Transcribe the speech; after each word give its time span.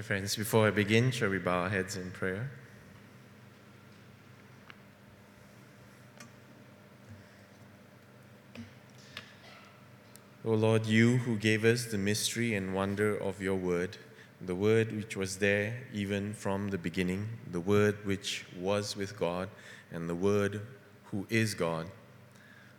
Dear 0.00 0.16
friends, 0.16 0.34
before 0.34 0.66
I 0.66 0.70
begin, 0.70 1.10
shall 1.10 1.28
we 1.28 1.36
bow 1.36 1.64
our 1.64 1.68
heads 1.68 1.98
in 1.98 2.10
prayer? 2.10 2.50
O 10.42 10.52
Lord, 10.52 10.86
you 10.86 11.18
who 11.18 11.36
gave 11.36 11.66
us 11.66 11.84
the 11.84 11.98
mystery 11.98 12.54
and 12.54 12.74
wonder 12.74 13.14
of 13.14 13.42
your 13.42 13.56
word, 13.56 13.98
the 14.40 14.54
word 14.54 14.96
which 14.96 15.18
was 15.18 15.36
there 15.36 15.82
even 15.92 16.32
from 16.32 16.70
the 16.70 16.78
beginning, 16.78 17.28
the 17.52 17.60
word 17.60 17.98
which 18.06 18.46
was 18.58 18.96
with 18.96 19.18
God, 19.18 19.50
and 19.92 20.08
the 20.08 20.14
word 20.14 20.62
who 21.10 21.26
is 21.28 21.52
God, 21.52 21.88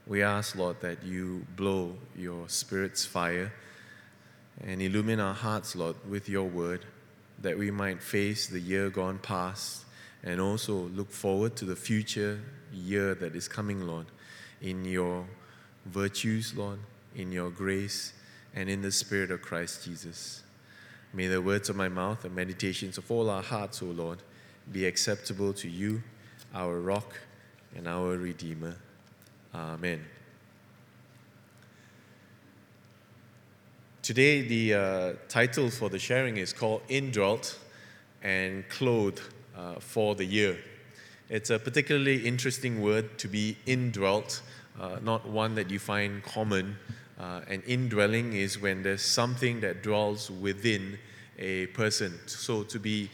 we 0.07 0.23
ask, 0.23 0.55
Lord, 0.55 0.81
that 0.81 1.03
you 1.03 1.45
blow 1.55 1.97
your 2.17 2.49
Spirit's 2.49 3.05
fire 3.05 3.53
and 4.59 4.81
illumine 4.81 5.19
our 5.19 5.35
hearts, 5.35 5.75
Lord, 5.75 5.97
with 6.09 6.27
your 6.27 6.45
word, 6.49 6.83
that 7.41 7.57
we 7.57 7.71
might 7.71 8.01
face 8.01 8.47
the 8.47 8.59
year 8.59 8.89
gone 8.89 9.19
past 9.19 9.85
and 10.23 10.39
also 10.39 10.73
look 10.73 11.11
forward 11.11 11.55
to 11.57 11.65
the 11.65 11.75
future 11.75 12.39
year 12.71 13.15
that 13.15 13.35
is 13.35 13.47
coming, 13.47 13.81
Lord, 13.87 14.05
in 14.61 14.85
your 14.85 15.25
virtues, 15.85 16.53
Lord, 16.55 16.79
in 17.15 17.31
your 17.31 17.49
grace, 17.49 18.13
and 18.53 18.69
in 18.69 18.81
the 18.81 18.91
Spirit 18.91 19.31
of 19.31 19.41
Christ 19.41 19.85
Jesus. 19.85 20.43
May 21.13 21.27
the 21.27 21.41
words 21.41 21.69
of 21.69 21.75
my 21.75 21.89
mouth 21.89 22.23
and 22.23 22.35
meditations 22.35 22.97
of 22.97 23.09
all 23.11 23.29
our 23.29 23.41
hearts, 23.41 23.81
O 23.81 23.87
Lord, 23.87 24.19
be 24.71 24.85
acceptable 24.85 25.53
to 25.53 25.69
you, 25.69 26.03
our 26.53 26.79
rock 26.79 27.13
and 27.75 27.87
our 27.87 28.17
Redeemer. 28.17 28.75
Amen. 29.53 30.05
Today, 34.11 34.41
the 34.41 34.73
uh, 34.73 35.13
title 35.29 35.69
for 35.69 35.87
the 35.87 35.97
sharing 35.97 36.35
is 36.35 36.51
called 36.51 36.81
Indwelt 36.89 37.57
and 38.21 38.67
Clothed 38.67 39.21
uh, 39.55 39.75
for 39.75 40.15
the 40.15 40.25
Year. 40.25 40.57
It's 41.29 41.49
a 41.49 41.57
particularly 41.57 42.27
interesting 42.27 42.81
word 42.81 43.17
to 43.19 43.29
be 43.29 43.55
indwelt, 43.65 44.41
uh, 44.77 44.97
not 45.01 45.25
one 45.29 45.55
that 45.55 45.71
you 45.71 45.79
find 45.79 46.21
common. 46.23 46.75
Uh, 47.17 47.39
and 47.47 47.63
indwelling 47.65 48.33
is 48.33 48.59
when 48.59 48.83
there's 48.83 49.01
something 49.01 49.61
that 49.61 49.81
dwells 49.81 50.29
within 50.29 50.99
a 51.39 51.67
person. 51.67 52.19
So 52.25 52.63
to 52.63 52.79
be 52.79 53.09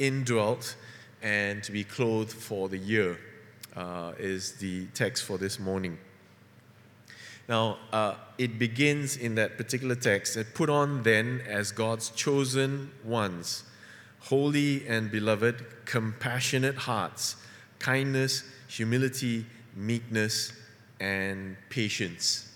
indwelt 0.00 0.74
and 1.22 1.62
to 1.62 1.70
be 1.70 1.84
clothed 1.84 2.32
for 2.32 2.68
the 2.68 2.78
year 2.78 3.20
uh, 3.76 4.14
is 4.18 4.54
the 4.54 4.86
text 4.94 5.22
for 5.22 5.38
this 5.38 5.60
morning. 5.60 5.96
Now, 7.50 7.78
uh, 7.92 8.14
it 8.38 8.60
begins 8.60 9.16
in 9.16 9.34
that 9.34 9.56
particular 9.56 9.96
text. 9.96 10.36
It 10.36 10.54
put 10.54 10.70
on 10.70 11.02
then 11.02 11.42
as 11.48 11.72
God's 11.72 12.10
chosen 12.10 12.92
ones, 13.02 13.64
holy 14.20 14.86
and 14.86 15.10
beloved, 15.10 15.84
compassionate 15.84 16.76
hearts, 16.76 17.34
kindness, 17.80 18.44
humility, 18.68 19.46
meekness, 19.74 20.52
and 21.00 21.56
patience. 21.70 22.52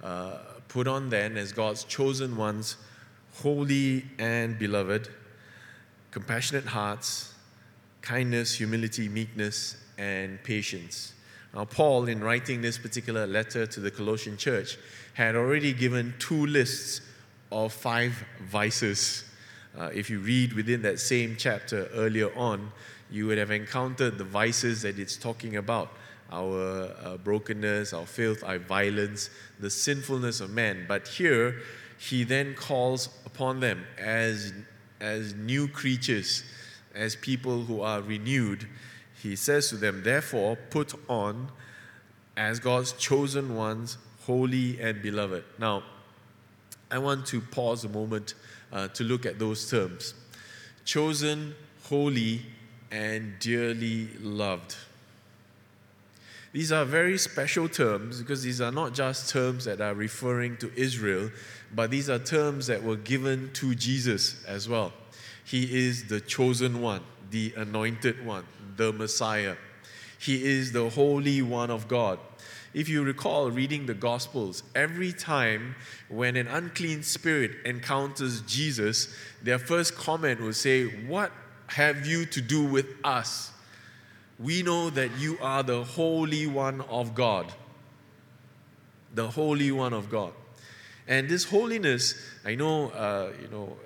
Uh, 0.00 0.38
put 0.68 0.86
on 0.86 1.10
then 1.10 1.36
as 1.36 1.50
God's 1.50 1.82
chosen 1.82 2.36
ones, 2.36 2.76
holy 3.32 4.04
and 4.20 4.56
beloved, 4.60 5.08
compassionate 6.12 6.66
hearts, 6.66 7.34
kindness, 8.00 8.54
humility, 8.54 9.08
meekness, 9.08 9.76
and 9.98 10.40
patience. 10.44 11.13
Now, 11.54 11.64
Paul, 11.64 12.08
in 12.08 12.22
writing 12.22 12.62
this 12.62 12.78
particular 12.78 13.26
letter 13.26 13.64
to 13.64 13.80
the 13.80 13.90
Colossian 13.90 14.36
church, 14.36 14.76
had 15.12 15.36
already 15.36 15.72
given 15.72 16.14
two 16.18 16.46
lists 16.46 17.00
of 17.52 17.72
five 17.72 18.24
vices. 18.50 19.24
Uh, 19.78 19.90
if 19.94 20.10
you 20.10 20.18
read 20.18 20.52
within 20.52 20.82
that 20.82 20.98
same 20.98 21.36
chapter 21.38 21.88
earlier 21.94 22.36
on, 22.36 22.72
you 23.10 23.28
would 23.28 23.38
have 23.38 23.52
encountered 23.52 24.18
the 24.18 24.24
vices 24.24 24.82
that 24.82 24.98
it's 24.98 25.16
talking 25.16 25.56
about 25.56 25.92
our 26.32 26.90
uh, 27.04 27.16
brokenness, 27.18 27.92
our 27.92 28.06
filth, 28.06 28.42
our 28.42 28.58
violence, 28.58 29.30
the 29.60 29.70
sinfulness 29.70 30.40
of 30.40 30.50
man. 30.50 30.84
But 30.88 31.06
here, 31.06 31.60
he 31.98 32.24
then 32.24 32.54
calls 32.54 33.08
upon 33.24 33.60
them 33.60 33.84
as, 33.98 34.52
as 35.00 35.34
new 35.34 35.68
creatures, 35.68 36.42
as 36.94 37.14
people 37.14 37.62
who 37.62 37.80
are 37.82 38.00
renewed 38.00 38.66
he 39.30 39.36
says 39.36 39.70
to 39.70 39.76
them, 39.76 40.02
Therefore, 40.02 40.56
put 40.70 40.92
on 41.08 41.48
as 42.36 42.60
God's 42.60 42.92
chosen 42.92 43.56
ones, 43.56 43.96
holy 44.26 44.78
and 44.80 45.00
beloved. 45.00 45.44
Now, 45.58 45.82
I 46.90 46.98
want 46.98 47.26
to 47.26 47.40
pause 47.40 47.84
a 47.84 47.88
moment 47.88 48.34
uh, 48.70 48.88
to 48.88 49.02
look 49.04 49.24
at 49.24 49.38
those 49.38 49.70
terms 49.70 50.14
chosen, 50.84 51.54
holy, 51.84 52.42
and 52.90 53.38
dearly 53.38 54.08
loved. 54.20 54.76
These 56.52 56.70
are 56.70 56.84
very 56.84 57.16
special 57.16 57.68
terms 57.68 58.20
because 58.20 58.42
these 58.42 58.60
are 58.60 58.70
not 58.70 58.92
just 58.92 59.30
terms 59.30 59.64
that 59.64 59.80
are 59.80 59.94
referring 59.94 60.58
to 60.58 60.70
Israel, 60.76 61.30
but 61.74 61.90
these 61.90 62.10
are 62.10 62.18
terms 62.18 62.66
that 62.66 62.82
were 62.82 62.96
given 62.96 63.50
to 63.54 63.74
Jesus 63.74 64.44
as 64.44 64.68
well. 64.68 64.92
He 65.44 65.86
is 65.86 66.08
the 66.08 66.20
chosen 66.20 66.82
one, 66.82 67.00
the 67.30 67.54
anointed 67.56 68.24
one, 68.24 68.44
the 68.76 68.92
Messiah. 68.92 69.56
He 70.18 70.44
is 70.44 70.72
the 70.72 70.88
Holy 70.90 71.42
One 71.42 71.70
of 71.70 71.88
God. 71.88 72.18
If 72.72 72.88
you 72.88 73.04
recall 73.04 73.50
reading 73.50 73.86
the 73.86 73.94
Gospels, 73.94 74.64
every 74.74 75.12
time 75.12 75.76
when 76.08 76.36
an 76.36 76.48
unclean 76.48 77.02
spirit 77.02 77.52
encounters 77.64 78.40
Jesus, 78.42 79.14
their 79.42 79.58
first 79.58 79.94
comment 79.94 80.40
will 80.40 80.52
say, 80.52 80.86
What 81.06 81.30
have 81.68 82.06
you 82.06 82.26
to 82.26 82.40
do 82.40 82.64
with 82.64 82.86
us? 83.04 83.52
We 84.38 84.62
know 84.62 84.90
that 84.90 85.16
you 85.18 85.38
are 85.40 85.62
the 85.62 85.84
Holy 85.84 86.46
One 86.46 86.80
of 86.82 87.14
God. 87.14 87.52
The 89.14 89.30
Holy 89.30 89.70
One 89.70 89.92
of 89.92 90.10
God. 90.10 90.32
And 91.06 91.28
this 91.28 91.44
holiness, 91.44 92.14
I 92.44 92.54
know, 92.54 92.90
uh, 92.90 93.30
you 93.40 93.48
know, 93.48 93.76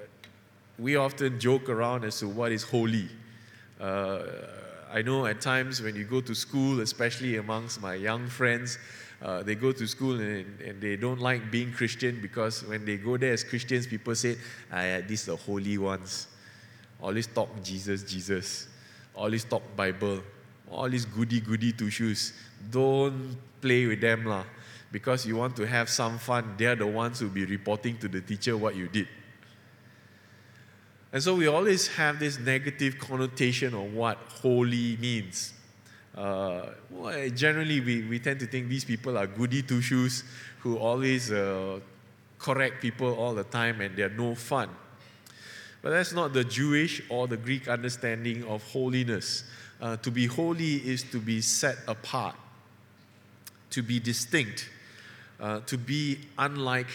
we 0.79 0.97
often 0.97 1.41
joke 1.41 1.69
around 1.69 2.05
as 2.05 2.21
to 2.21 2.29
what 2.29 2.53
is 2.53 2.63
holy. 2.63 3.09
Uh, 3.81 4.21
I 4.91 5.03
know 5.03 5.27
at 5.27 5.41
times 5.41 5.83
when 5.83 5.95
you 5.97 6.05
go 6.05 6.21
to 6.21 6.35
school, 6.35 6.81
especially 6.81 7.37
amongst 7.37 7.83
my 7.83 7.95
young 7.95 8.27
friends, 8.29 8.79
uh, 9.21 9.43
they 9.43 9.55
go 9.55 9.73
to 9.73 9.87
school 9.87 10.19
and, 10.21 10.61
and, 10.61 10.81
they 10.81 10.97
don't 10.97 11.21
like 11.21 11.51
being 11.51 11.73
Christian 11.73 12.21
because 12.23 12.65
when 12.65 12.85
they 12.85 12.97
go 12.97 13.17
there 13.17 13.33
as 13.33 13.43
Christians, 13.43 13.87
people 13.87 14.15
say, 14.15 14.37
ah, 14.73 15.01
these 15.07 15.27
the 15.27 15.35
holy 15.35 15.77
ones. 15.77 16.29
Always 17.01 17.27
talk 17.27 17.49
Jesus, 17.63 18.05
Jesus. 18.05 18.69
Always 19.15 19.45
talk 19.45 19.63
Bible. 19.77 20.23
All 20.71 20.89
these 20.89 21.05
goody 21.05 21.41
goody 21.41 21.73
two 21.73 21.91
shoes. 21.91 22.33
Don't 22.71 23.37
play 23.61 23.87
with 23.87 24.01
them 24.01 24.25
lah. 24.25 24.45
Because 24.91 25.27
you 25.27 25.37
want 25.37 25.57
to 25.57 25.67
have 25.67 25.89
some 25.89 26.19
fun. 26.19 26.55
They're 26.57 26.77
the 26.77 26.87
ones 26.87 27.21
who'll 27.21 27.29
be 27.29 27.45
reporting 27.45 27.99
to 27.99 28.09
the 28.09 28.21
teacher 28.21 28.57
what 28.57 28.77
you 28.77 28.89
did. 28.89 29.09
And 31.13 31.23
so 31.23 31.35
we 31.35 31.47
always 31.47 31.89
have 31.89 32.19
this 32.19 32.39
negative 32.39 32.99
connotation 32.99 33.75
of 33.75 33.95
what 33.95 34.19
holy 34.43 34.97
means. 34.99 35.55
Uh, 36.15 36.67
well, 36.91 37.29
generally, 37.31 37.81
we, 37.81 38.03
we 38.03 38.19
tend 38.19 38.41
to 38.41 38.47
think 38.47 38.69
these 38.69 38.85
people 38.85 39.17
are 39.17 39.27
goody 39.27 39.63
two 39.63 39.81
shoes 39.81 40.25
who 40.61 40.77
always 40.77 41.33
uh, 41.33 41.81
correct 42.39 42.83
people 42.83 43.15
all 43.15 43.35
the 43.35 43.45
time 43.45 43.81
and 43.81 43.97
they're 43.97 44.11
no 44.11 44.35
fun. 44.35 44.69
But 45.81 45.91
that's 45.91 46.13
not 46.13 46.33
the 46.33 46.45
Jewish 46.45 47.03
or 47.09 47.29
the 47.29 47.37
Greek 47.37 47.69
understanding 47.69 48.45
of 48.45 48.63
holiness. 48.65 49.45
Uh, 49.81 49.97
to 49.99 50.11
be 50.11 50.27
holy 50.27 50.77
is 50.77 51.05
to 51.05 51.21
be 51.21 51.41
set 51.41 51.77
apart, 51.87 52.35
to 53.71 53.83
be 53.83 54.01
distinct, 54.01 54.69
uh, 55.41 55.61
to 55.61 55.79
be 55.79 56.19
unlike 56.37 56.89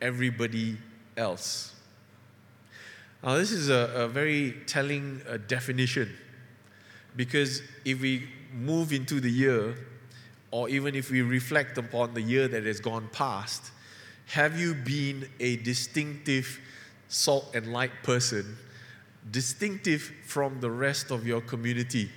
everybody 0.00 0.76
else. 1.16 1.74
Now, 3.22 3.34
this 3.34 3.50
is 3.50 3.68
a, 3.68 3.90
a 3.94 4.08
very 4.08 4.54
telling 4.66 5.22
uh, 5.28 5.38
definition 5.48 6.16
because 7.16 7.62
if 7.84 8.00
we 8.00 8.28
move 8.52 8.92
into 8.92 9.20
the 9.20 9.30
year, 9.30 9.74
or 10.50 10.68
even 10.68 10.94
if 10.94 11.10
we 11.10 11.22
reflect 11.22 11.76
upon 11.76 12.14
the 12.14 12.22
year 12.22 12.48
that 12.48 12.64
has 12.64 12.80
gone 12.80 13.08
past, 13.12 13.72
have 14.26 14.58
you 14.58 14.74
been 14.74 15.28
a 15.40 15.56
distinctive 15.56 16.60
salt 17.08 17.50
and 17.54 17.72
light 17.72 17.90
person, 18.02 18.56
distinctive 19.30 20.12
from 20.24 20.60
the 20.60 20.70
rest 20.70 21.10
of 21.10 21.26
your 21.26 21.40
community? 21.40 22.10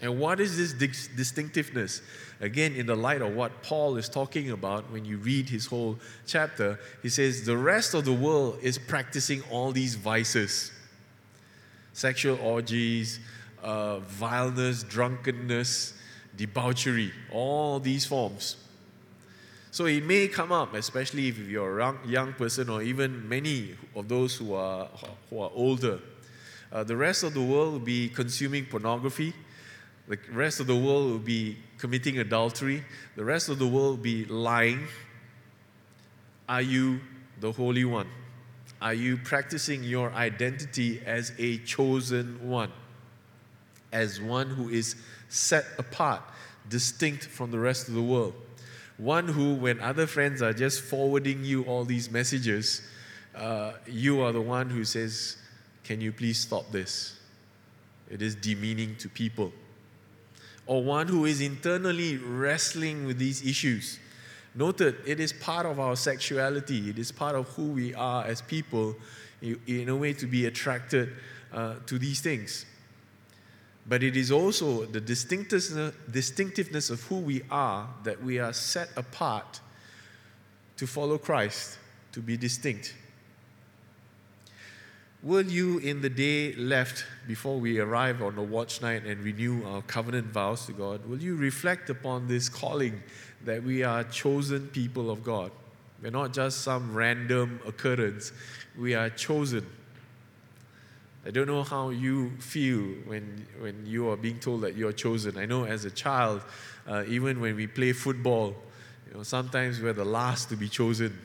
And 0.00 0.18
what 0.18 0.40
is 0.40 0.56
this 0.56 0.72
dis- 0.72 1.08
distinctiveness? 1.08 2.02
Again, 2.40 2.74
in 2.74 2.86
the 2.86 2.94
light 2.94 3.22
of 3.22 3.34
what 3.34 3.62
Paul 3.62 3.96
is 3.96 4.08
talking 4.08 4.50
about 4.50 4.90
when 4.90 5.04
you 5.04 5.16
read 5.16 5.48
his 5.48 5.66
whole 5.66 5.98
chapter, 6.26 6.78
he 7.02 7.08
says 7.08 7.46
the 7.46 7.56
rest 7.56 7.94
of 7.94 8.04
the 8.04 8.12
world 8.12 8.58
is 8.62 8.76
practicing 8.78 9.42
all 9.50 9.72
these 9.72 9.94
vices 9.94 10.72
sexual 11.94 12.38
orgies, 12.42 13.20
uh, 13.62 14.00
vileness, 14.00 14.82
drunkenness, 14.82 15.94
debauchery, 16.36 17.10
all 17.32 17.80
these 17.80 18.04
forms. 18.04 18.56
So 19.70 19.86
it 19.86 20.04
may 20.04 20.28
come 20.28 20.52
up, 20.52 20.74
especially 20.74 21.28
if 21.28 21.38
you're 21.38 21.80
a 21.80 21.96
young, 22.06 22.34
person 22.34 22.68
or 22.68 22.82
even 22.82 23.26
many 23.28 23.76
of 23.94 24.08
those 24.08 24.36
who 24.36 24.52
are, 24.52 24.88
who 25.30 25.40
are 25.40 25.50
older. 25.54 25.98
Uh, 26.70 26.84
the 26.84 26.96
rest 26.96 27.22
of 27.22 27.34
the 27.34 27.40
world 27.40 27.72
will 27.72 27.78
be 27.78 28.08
consuming 28.08 28.66
pornography. 28.66 29.32
The 30.08 30.18
rest 30.32 30.60
of 30.60 30.68
the 30.68 30.76
world 30.76 31.10
will 31.10 31.18
be 31.18 31.56
committing 31.78 32.18
adultery. 32.18 32.84
The 33.16 33.24
rest 33.24 33.48
of 33.48 33.58
the 33.58 33.66
world 33.66 33.96
will 33.96 34.04
be 34.04 34.24
lying. 34.24 34.86
Are 36.48 36.62
you 36.62 37.00
the 37.40 37.50
Holy 37.50 37.84
One? 37.84 38.08
Are 38.80 38.94
you 38.94 39.16
practicing 39.16 39.82
your 39.82 40.12
identity 40.12 41.00
as 41.04 41.32
a 41.38 41.58
chosen 41.58 42.48
one? 42.48 42.70
As 43.90 44.20
one 44.20 44.48
who 44.50 44.68
is 44.68 44.94
set 45.28 45.64
apart, 45.78 46.22
distinct 46.68 47.24
from 47.24 47.50
the 47.50 47.58
rest 47.58 47.88
of 47.88 47.94
the 47.94 48.02
world? 48.02 48.34
One 48.98 49.28
who, 49.28 49.54
when 49.54 49.80
other 49.80 50.06
friends 50.06 50.40
are 50.40 50.52
just 50.52 50.82
forwarding 50.82 51.44
you 51.44 51.64
all 51.64 51.84
these 51.84 52.10
messages, 52.10 52.82
uh, 53.34 53.72
you 53.86 54.22
are 54.22 54.32
the 54.32 54.40
one 54.40 54.70
who 54.70 54.84
says, 54.84 55.36
Can 55.82 56.00
you 56.00 56.12
please 56.12 56.38
stop 56.38 56.70
this? 56.70 57.18
It 58.08 58.22
is 58.22 58.34
demeaning 58.34 58.96
to 58.96 59.08
people. 59.08 59.52
Or 60.66 60.82
one 60.82 61.08
who 61.08 61.24
is 61.24 61.40
internally 61.40 62.16
wrestling 62.18 63.06
with 63.06 63.18
these 63.18 63.46
issues 63.46 64.00
Noted, 64.56 64.96
it 65.04 65.20
is 65.20 65.34
part 65.34 65.66
of 65.66 65.78
our 65.78 65.96
sexuality, 65.96 66.88
it 66.88 66.98
is 66.98 67.12
part 67.12 67.36
of 67.36 67.46
who 67.50 67.66
we 67.66 67.94
are 67.94 68.24
as 68.24 68.40
people, 68.40 68.96
in 69.42 69.90
a 69.90 69.94
way 69.94 70.14
to 70.14 70.26
be 70.26 70.46
attracted 70.46 71.10
uh, 71.52 71.74
to 71.84 71.98
these 71.98 72.20
things. 72.20 72.64
But 73.86 74.02
it 74.02 74.16
is 74.16 74.32
also 74.32 74.86
the 74.86 75.00
distinctiveness 75.00 76.88
of 76.88 77.02
who 77.02 77.16
we 77.16 77.42
are 77.50 77.86
that 78.04 78.22
we 78.22 78.38
are 78.38 78.54
set 78.54 78.88
apart 78.96 79.60
to 80.78 80.86
follow 80.86 81.18
Christ, 81.18 81.78
to 82.12 82.20
be 82.20 82.38
distinct. 82.38 82.94
Will 85.22 85.46
you, 85.46 85.78
in 85.78 86.02
the 86.02 86.10
day 86.10 86.54
left 86.54 87.04
before 87.26 87.58
we 87.58 87.78
arrive 87.80 88.22
on 88.22 88.36
the 88.36 88.42
watch 88.42 88.82
night 88.82 89.04
and 89.04 89.22
renew 89.22 89.64
our 89.66 89.82
covenant 89.82 90.26
vows 90.26 90.66
to 90.66 90.72
God, 90.72 91.04
will 91.06 91.18
you 91.18 91.36
reflect 91.36 91.90
upon 91.90 92.28
this 92.28 92.48
calling 92.48 93.02
that 93.44 93.62
we 93.62 93.82
are 93.82 94.04
chosen 94.04 94.68
people 94.68 95.10
of 95.10 95.24
God. 95.24 95.50
We're 96.02 96.10
not 96.10 96.34
just 96.34 96.62
some 96.62 96.94
random 96.94 97.60
occurrence, 97.66 98.32
we 98.78 98.94
are 98.94 99.08
chosen. 99.08 99.66
I 101.24 101.30
don't 101.30 101.46
know 101.46 101.64
how 101.64 101.90
you 101.90 102.30
feel 102.38 102.82
when, 103.06 103.46
when 103.58 103.84
you 103.84 104.10
are 104.10 104.16
being 104.16 104.38
told 104.38 104.60
that 104.60 104.76
you're 104.76 104.92
chosen. 104.92 105.36
I 105.36 105.46
know 105.46 105.64
as 105.64 105.84
a 105.84 105.90
child, 105.90 106.42
uh, 106.86 107.02
even 107.08 107.40
when 107.40 107.56
we 107.56 107.66
play 107.66 107.92
football, 107.92 108.54
you 109.08 109.14
know, 109.14 109.22
sometimes 109.24 109.80
we're 109.80 109.92
the 109.92 110.04
last 110.04 110.50
to 110.50 110.56
be 110.56 110.68
chosen 110.68 111.18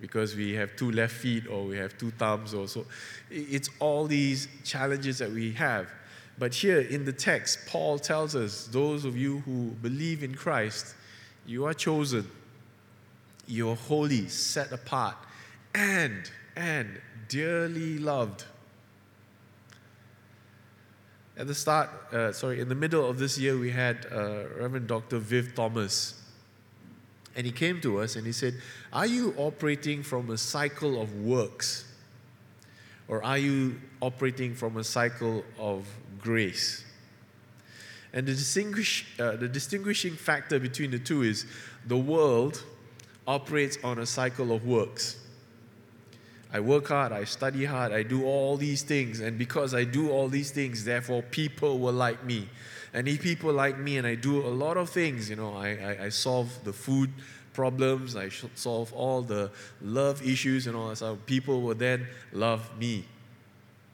because 0.00 0.36
we 0.36 0.54
have 0.54 0.76
two 0.76 0.90
left 0.90 1.14
feet 1.14 1.46
or 1.46 1.64
we 1.64 1.76
have 1.76 1.96
two 1.96 2.10
thumbs 2.12 2.52
or 2.54 2.68
so. 2.68 2.86
It's 3.30 3.70
all 3.78 4.06
these 4.06 4.48
challenges 4.64 5.18
that 5.18 5.30
we 5.30 5.52
have. 5.52 5.88
But 6.38 6.54
here 6.54 6.80
in 6.80 7.04
the 7.04 7.12
text, 7.12 7.60
Paul 7.66 7.98
tells 7.98 8.36
us 8.36 8.66
those 8.66 9.04
of 9.04 9.16
you 9.16 9.38
who 9.40 9.70
believe 9.82 10.22
in 10.22 10.34
Christ, 10.34 10.94
you 11.46 11.64
are 11.64 11.72
chosen. 11.72 12.30
You're 13.46 13.76
holy, 13.76 14.28
set 14.28 14.72
apart, 14.72 15.16
and, 15.74 16.30
and 16.56 17.00
dearly 17.28 17.98
loved. 17.98 18.44
At 21.38 21.46
the 21.46 21.54
start, 21.54 21.90
uh, 22.12 22.32
sorry, 22.32 22.60
in 22.60 22.68
the 22.68 22.74
middle 22.74 23.08
of 23.08 23.18
this 23.18 23.38
year, 23.38 23.56
we 23.58 23.70
had 23.70 24.06
uh, 24.10 24.44
Reverend 24.58 24.88
Dr. 24.88 25.18
Viv 25.18 25.54
Thomas. 25.54 26.20
And 27.36 27.44
he 27.44 27.52
came 27.52 27.80
to 27.82 28.00
us 28.00 28.16
and 28.16 28.26
he 28.26 28.32
said, 28.32 28.54
Are 28.92 29.06
you 29.06 29.34
operating 29.36 30.02
from 30.02 30.30
a 30.30 30.38
cycle 30.38 31.00
of 31.00 31.14
works? 31.14 31.84
Or 33.08 33.22
are 33.22 33.38
you 33.38 33.78
operating 34.00 34.54
from 34.54 34.78
a 34.78 34.84
cycle 34.84 35.44
of 35.58 35.86
grace? 36.18 36.84
And 38.12 38.26
the, 38.26 38.32
distinguish, 38.32 39.06
uh, 39.20 39.36
the 39.36 39.48
distinguishing 39.48 40.14
factor 40.14 40.58
between 40.58 40.90
the 40.90 40.98
two 40.98 41.22
is 41.22 41.44
the 41.86 41.98
world 41.98 42.64
operates 43.26 43.76
on 43.84 43.98
a 43.98 44.06
cycle 44.06 44.52
of 44.52 44.64
works. 44.66 45.18
I 46.52 46.60
work 46.60 46.88
hard, 46.88 47.12
I 47.12 47.24
study 47.24 47.66
hard, 47.66 47.92
I 47.92 48.02
do 48.02 48.24
all 48.24 48.56
these 48.56 48.82
things, 48.82 49.20
and 49.20 49.36
because 49.36 49.74
I 49.74 49.84
do 49.84 50.10
all 50.10 50.28
these 50.28 50.50
things, 50.50 50.84
therefore 50.84 51.20
people 51.22 51.78
will 51.78 51.92
like 51.92 52.24
me. 52.24 52.48
And 52.96 53.06
if 53.06 53.20
people 53.20 53.52
like 53.52 53.78
me 53.78 53.98
and 53.98 54.06
I 54.06 54.14
do 54.14 54.40
a 54.40 54.48
lot 54.48 54.78
of 54.78 54.88
things, 54.88 55.28
you 55.28 55.36
know, 55.36 55.54
I, 55.54 55.68
I, 55.68 56.04
I 56.04 56.08
solve 56.08 56.64
the 56.64 56.72
food 56.72 57.10
problems, 57.52 58.16
I 58.16 58.30
solve 58.54 58.90
all 58.94 59.20
the 59.20 59.50
love 59.82 60.26
issues 60.26 60.66
and 60.66 60.74
all 60.74 60.88
that 60.88 60.96
stuff, 60.96 61.18
people 61.26 61.60
will 61.60 61.74
then 61.74 62.06
love 62.32 62.70
me. 62.78 63.04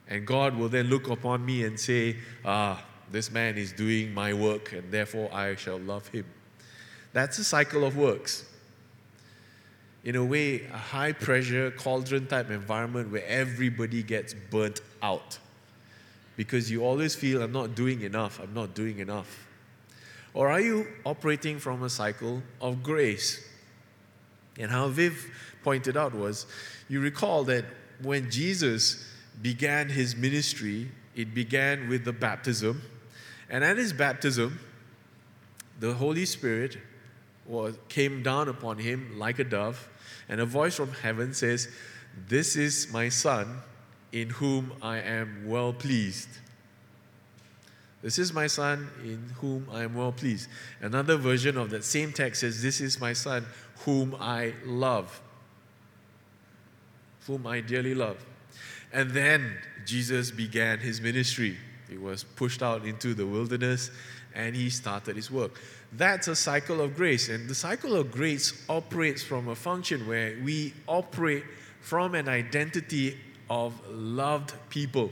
And 0.07 0.25
God 0.25 0.55
will 0.55 0.69
then 0.69 0.87
look 0.87 1.09
upon 1.09 1.45
me 1.45 1.65
and 1.65 1.77
say, 1.77 2.15
ah, 2.45 2.81
this 3.11 3.29
man 3.29 3.57
is 3.57 3.73
doing 3.73 4.13
my 4.13 4.33
work, 4.33 4.71
and 4.71 4.89
therefore 4.89 5.29
I 5.33 5.55
shall 5.55 5.79
love 5.79 6.07
him. 6.07 6.25
That's 7.11 7.37
a 7.39 7.43
cycle 7.43 7.83
of 7.83 7.97
works. 7.97 8.45
In 10.05 10.15
a 10.15 10.23
way, 10.23 10.61
a 10.61 10.77
high 10.77 11.11
pressure, 11.11 11.71
cauldron 11.71 12.27
type 12.27 12.49
environment 12.49 13.11
where 13.11 13.25
everybody 13.27 14.01
gets 14.01 14.33
burnt 14.33 14.79
out 15.01 15.39
because 16.35 16.71
you 16.71 16.83
always 16.83 17.15
feel, 17.15 17.41
I'm 17.41 17.51
not 17.51 17.75
doing 17.75 18.01
enough, 18.01 18.39
I'm 18.39 18.53
not 18.53 18.73
doing 18.73 18.99
enough. 18.99 19.47
Or 20.33 20.49
are 20.49 20.61
you 20.61 20.87
operating 21.05 21.59
from 21.59 21.83
a 21.83 21.89
cycle 21.89 22.41
of 22.59 22.81
grace? 22.81 23.47
And 24.57 24.71
how 24.71 24.87
Viv 24.87 25.29
pointed 25.63 25.95
out 25.95 26.13
was 26.13 26.45
you 26.89 26.99
recall 26.99 27.43
that 27.45 27.65
when 28.01 28.29
Jesus 28.31 29.07
began 29.41 29.89
his 29.89 30.15
ministry, 30.15 30.91
it 31.15 31.33
began 31.33 31.87
with 31.87 32.05
the 32.05 32.13
baptism 32.13 32.81
and 33.53 33.63
at 33.63 33.77
his 33.77 33.93
baptism, 33.93 34.59
the 35.79 35.93
Holy 35.93 36.25
Spirit 36.25 36.79
was, 37.45 37.77
came 37.87 38.23
down 38.23 38.49
upon 38.49 38.79
him 38.79 39.19
like 39.19 39.37
a 39.37 39.43
dove, 39.43 39.89
and 40.27 40.41
a 40.41 40.45
voice 40.45 40.75
from 40.75 40.91
heaven 40.91 41.35
says, 41.35 41.67
This 42.27 42.55
is 42.55 42.91
my 42.91 43.09
Son, 43.09 43.59
in 44.13 44.29
whom 44.29 44.71
I 44.81 44.99
am 44.99 45.47
well 45.47 45.73
pleased. 45.73 46.29
This 48.03 48.19
is 48.19 48.31
my 48.31 48.47
Son, 48.47 48.89
in 49.03 49.33
whom 49.39 49.67
I 49.71 49.83
am 49.83 49.95
well 49.95 50.11
pleased. 50.11 50.49
Another 50.81 51.17
version 51.17 51.57
of 51.57 51.71
that 51.71 51.83
same 51.83 52.13
text 52.13 52.41
says, 52.41 52.61
This 52.61 52.79
is 52.79 53.01
my 53.01 53.13
Son, 53.13 53.45
whom 53.79 54.15
I 54.19 54.53
love, 54.65 55.21
whom 57.25 57.47
I 57.47 57.61
dearly 57.61 57.95
love. 57.95 58.23
And 58.91 59.11
then 59.11 59.57
Jesus 59.85 60.29
began 60.29 60.77
his 60.77 61.01
ministry. 61.01 61.57
He 61.89 61.97
was 61.97 62.23
pushed 62.23 62.61
out 62.61 62.85
into 62.85 63.13
the 63.13 63.25
wilderness 63.25 63.89
and 64.35 64.55
he 64.55 64.69
started 64.69 65.15
his 65.15 65.31
work. 65.31 65.59
That's 65.91 66.27
a 66.27 66.35
cycle 66.35 66.81
of 66.81 66.95
grace. 66.95 67.29
And 67.29 67.49
the 67.49 67.55
cycle 67.55 67.95
of 67.95 68.11
grace 68.11 68.63
operates 68.69 69.23
from 69.23 69.47
a 69.47 69.55
function 69.55 70.07
where 70.07 70.35
we 70.43 70.73
operate 70.87 71.43
from 71.81 72.15
an 72.15 72.27
identity 72.27 73.17
of 73.49 73.73
loved 73.89 74.53
people. 74.69 75.11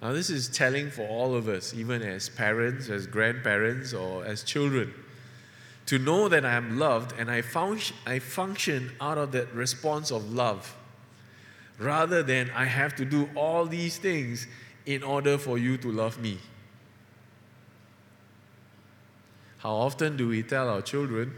Now, 0.00 0.12
this 0.12 0.30
is 0.30 0.48
telling 0.48 0.90
for 0.90 1.06
all 1.08 1.34
of 1.34 1.48
us, 1.48 1.74
even 1.74 2.02
as 2.02 2.28
parents, 2.28 2.88
as 2.88 3.06
grandparents, 3.06 3.92
or 3.92 4.24
as 4.24 4.44
children, 4.44 4.94
to 5.86 5.98
know 5.98 6.28
that 6.28 6.44
I 6.44 6.52
am 6.52 6.78
loved 6.78 7.14
and 7.18 7.30
I, 7.30 7.42
I 8.06 8.18
function 8.20 8.92
out 9.00 9.18
of 9.18 9.32
that 9.32 9.52
response 9.52 10.10
of 10.12 10.32
love 10.32 10.76
rather 11.78 12.22
than 12.22 12.50
I 12.50 12.64
have 12.66 12.94
to 12.96 13.04
do 13.04 13.28
all 13.34 13.64
these 13.64 13.98
things 13.98 14.46
in 14.84 15.02
order 15.02 15.38
for 15.38 15.58
you 15.58 15.76
to 15.78 15.90
love 15.90 16.18
me. 16.18 16.38
How 19.58 19.72
often 19.72 20.16
do 20.16 20.28
we 20.28 20.42
tell 20.42 20.68
our 20.68 20.82
children, 20.82 21.34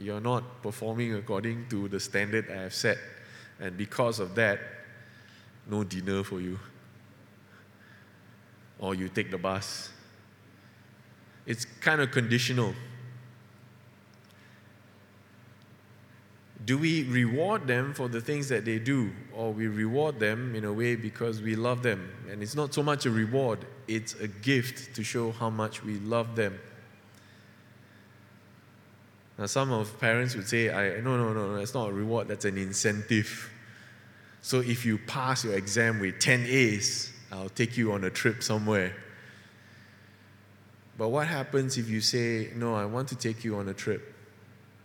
you're 0.00 0.20
not 0.20 0.62
performing 0.62 1.14
according 1.14 1.68
to 1.70 1.88
the 1.88 2.00
standard 2.00 2.50
I 2.50 2.62
have 2.62 2.74
set, 2.74 2.98
and 3.60 3.76
because 3.76 4.20
of 4.20 4.34
that, 4.34 4.58
no 5.66 5.84
dinner 5.84 6.22
for 6.22 6.40
you? 6.40 6.58
Or 8.78 8.94
you 8.94 9.08
take 9.08 9.30
the 9.30 9.38
bus. 9.38 9.90
It's 11.46 11.64
kind 11.64 12.00
of 12.00 12.10
conditional. 12.10 12.74
do 16.64 16.78
we 16.78 17.04
reward 17.04 17.66
them 17.66 17.92
for 17.92 18.08
the 18.08 18.20
things 18.20 18.48
that 18.48 18.64
they 18.64 18.78
do, 18.78 19.10
or 19.34 19.52
we 19.52 19.66
reward 19.66 20.18
them 20.18 20.54
in 20.54 20.64
a 20.64 20.72
way 20.72 20.96
because 20.96 21.42
we 21.42 21.54
love 21.56 21.82
them? 21.82 22.10
And 22.30 22.42
it's 22.42 22.54
not 22.54 22.72
so 22.72 22.82
much 22.82 23.06
a 23.06 23.10
reward, 23.10 23.66
it's 23.86 24.14
a 24.14 24.28
gift 24.28 24.94
to 24.96 25.04
show 25.04 25.32
how 25.32 25.50
much 25.50 25.84
we 25.84 25.98
love 25.98 26.36
them. 26.36 26.58
Now, 29.38 29.46
some 29.46 29.72
of 29.72 29.98
parents 29.98 30.36
would 30.36 30.46
say, 30.46 30.70
I, 30.70 31.00
no, 31.00 31.16
no, 31.16 31.32
no, 31.32 31.48
no, 31.48 31.56
that's 31.56 31.74
not 31.74 31.90
a 31.90 31.92
reward, 31.92 32.28
that's 32.28 32.44
an 32.44 32.56
incentive. 32.56 33.50
So 34.42 34.60
if 34.60 34.86
you 34.86 34.98
pass 34.98 35.44
your 35.44 35.54
exam 35.54 35.98
with 35.98 36.20
10 36.20 36.46
A's, 36.46 37.12
I'll 37.32 37.48
take 37.48 37.76
you 37.76 37.92
on 37.92 38.04
a 38.04 38.10
trip 38.10 38.42
somewhere. 38.42 38.94
But 40.96 41.08
what 41.08 41.26
happens 41.26 41.76
if 41.76 41.88
you 41.88 42.00
say, 42.00 42.50
No, 42.54 42.74
I 42.74 42.84
want 42.84 43.08
to 43.08 43.16
take 43.16 43.42
you 43.42 43.56
on 43.56 43.68
a 43.68 43.74
trip? 43.74 44.14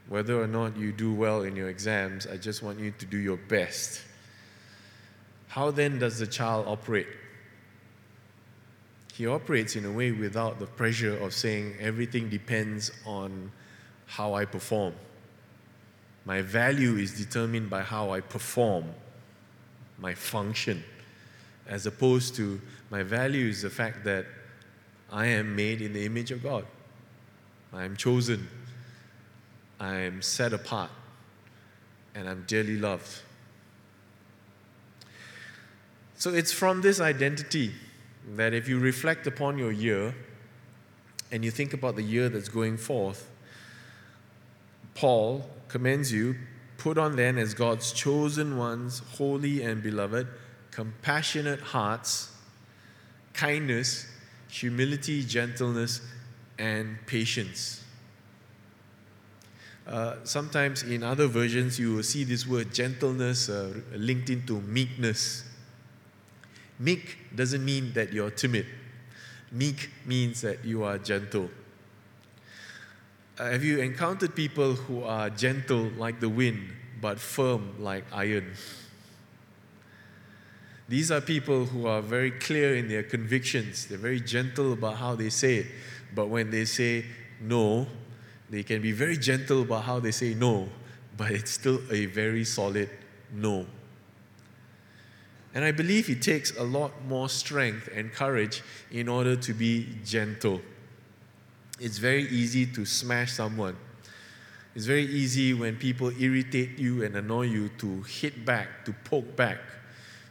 Whether 0.07 0.41
or 0.41 0.47
not 0.47 0.75
you 0.75 0.91
do 0.91 1.13
well 1.13 1.43
in 1.43 1.55
your 1.55 1.69
exams, 1.69 2.25
I 2.25 2.37
just 2.37 2.63
want 2.63 2.79
you 2.79 2.91
to 2.97 3.05
do 3.05 3.17
your 3.17 3.37
best. 3.37 4.01
How 5.49 5.69
then 5.69 5.99
does 5.99 6.17
the 6.17 6.25
child 6.25 6.65
operate? 6.67 7.07
He 9.13 9.27
operates 9.27 9.75
in 9.75 9.85
a 9.85 9.91
way 9.91 10.11
without 10.11 10.59
the 10.59 10.65
pressure 10.65 11.15
of 11.17 11.33
saying 11.33 11.75
everything 11.79 12.29
depends 12.29 12.91
on 13.05 13.51
how 14.09 14.33
I 14.33 14.43
perform. 14.43 14.95
My 16.25 16.41
value 16.41 16.95
is 16.95 17.15
determined 17.15 17.69
by 17.69 17.81
how 17.81 18.11
I 18.11 18.21
perform, 18.21 18.85
my 19.99 20.15
function, 20.15 20.83
as 21.67 21.85
opposed 21.85 22.35
to 22.35 22.59
my 22.89 23.03
value 23.03 23.47
is 23.47 23.61
the 23.61 23.69
fact 23.69 24.03
that 24.05 24.25
I 25.11 25.27
am 25.27 25.55
made 25.55 25.81
in 25.81 25.93
the 25.93 26.05
image 26.05 26.31
of 26.31 26.41
God. 26.41 26.65
I 27.71 27.83
am 27.85 27.95
chosen. 27.95 28.47
I 29.79 29.97
am 29.97 30.23
set 30.23 30.53
apart. 30.53 30.89
And 32.15 32.27
I'm 32.27 32.45
dearly 32.47 32.77
loved. 32.77 33.21
So 36.17 36.33
it's 36.33 36.51
from 36.51 36.81
this 36.81 36.99
identity 36.99 37.73
that 38.35 38.55
if 38.55 38.67
you 38.67 38.79
reflect 38.79 39.27
upon 39.27 39.59
your 39.59 39.71
year 39.71 40.15
and 41.31 41.45
you 41.45 41.51
think 41.51 41.73
about 41.73 41.95
the 41.95 42.03
year 42.03 42.27
that's 42.27 42.49
going 42.49 42.77
forth, 42.77 43.29
Paul 44.99 45.49
commends 45.69 46.11
you 46.11 46.35
put 46.77 46.97
on 46.97 47.15
then 47.15 47.37
as 47.37 47.53
God's 47.53 47.93
chosen 47.93 48.57
ones, 48.57 48.99
holy 49.11 49.63
and 49.63 49.81
beloved, 49.81 50.27
compassionate 50.71 51.61
hearts, 51.61 52.35
kindness, 53.33 54.07
humility, 54.49 55.23
gentleness, 55.23 56.01
and 56.57 56.97
patience. 57.07 57.81
Uh, 59.87 60.15
sometimes 60.25 60.83
in 60.83 61.01
other 61.01 61.27
versions, 61.27 61.79
you 61.79 61.95
will 61.95 62.03
see 62.03 62.25
this 62.25 62.45
word 62.45 62.73
gentleness 62.73 63.47
uh, 63.47 63.73
linked 63.95 64.29
into 64.29 64.59
meekness. 64.59 65.45
Meek 66.77 67.19
doesn't 67.33 67.63
mean 67.63 67.93
that 67.93 68.11
you're 68.11 68.31
timid, 68.31 68.65
meek 69.49 69.91
means 70.05 70.41
that 70.41 70.65
you 70.65 70.83
are 70.83 70.97
gentle. 70.97 71.49
Uh, 73.39 73.51
have 73.51 73.63
you 73.63 73.79
encountered 73.79 74.35
people 74.35 74.73
who 74.73 75.01
are 75.03 75.29
gentle 75.29 75.89
like 75.97 76.19
the 76.19 76.27
wind, 76.27 76.73
but 76.99 77.17
firm 77.17 77.73
like 77.79 78.03
iron? 78.11 78.51
These 80.89 81.09
are 81.09 81.21
people 81.21 81.65
who 81.65 81.87
are 81.87 82.01
very 82.01 82.31
clear 82.31 82.75
in 82.75 82.89
their 82.89 83.03
convictions. 83.03 83.85
They're 83.85 83.97
very 83.97 84.19
gentle 84.19 84.73
about 84.73 84.97
how 84.97 85.15
they 85.15 85.29
say 85.29 85.55
it. 85.57 85.67
But 86.13 86.27
when 86.27 86.51
they 86.51 86.65
say 86.65 87.05
no, 87.39 87.87
they 88.49 88.63
can 88.63 88.81
be 88.81 88.91
very 88.91 89.15
gentle 89.15 89.61
about 89.61 89.83
how 89.83 90.01
they 90.01 90.11
say 90.11 90.33
no, 90.33 90.67
but 91.15 91.31
it's 91.31 91.51
still 91.51 91.79
a 91.91 92.07
very 92.07 92.43
solid 92.43 92.89
no. 93.31 93.65
And 95.53 95.63
I 95.63 95.71
believe 95.71 96.09
it 96.09 96.21
takes 96.21 96.57
a 96.57 96.63
lot 96.63 96.91
more 97.05 97.29
strength 97.29 97.87
and 97.93 98.11
courage 98.11 98.63
in 98.91 99.07
order 99.07 99.37
to 99.37 99.53
be 99.53 99.87
gentle. 100.03 100.59
It's 101.79 101.97
very 101.97 102.23
easy 102.23 102.65
to 102.67 102.85
smash 102.85 103.33
someone. 103.33 103.75
It's 104.75 104.85
very 104.85 105.05
easy 105.05 105.53
when 105.53 105.77
people 105.77 106.09
irritate 106.21 106.77
you 106.77 107.03
and 107.03 107.15
annoy 107.15 107.43
you 107.43 107.69
to 107.79 108.01
hit 108.03 108.45
back, 108.45 108.85
to 108.85 108.93
poke 109.03 109.35
back 109.35 109.59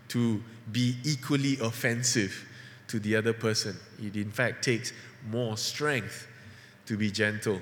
to 0.09 0.43
be 0.73 0.97
equally 1.05 1.59
offensive 1.61 2.47
to 2.89 2.99
the 2.99 3.17
other 3.17 3.33
person. 3.33 3.77
It, 4.03 4.17
in 4.17 4.31
fact, 4.31 4.65
takes 4.65 4.93
more 5.31 5.57
strength 5.57 6.27
to 6.87 6.97
be 6.97 7.11
gentle 7.11 7.61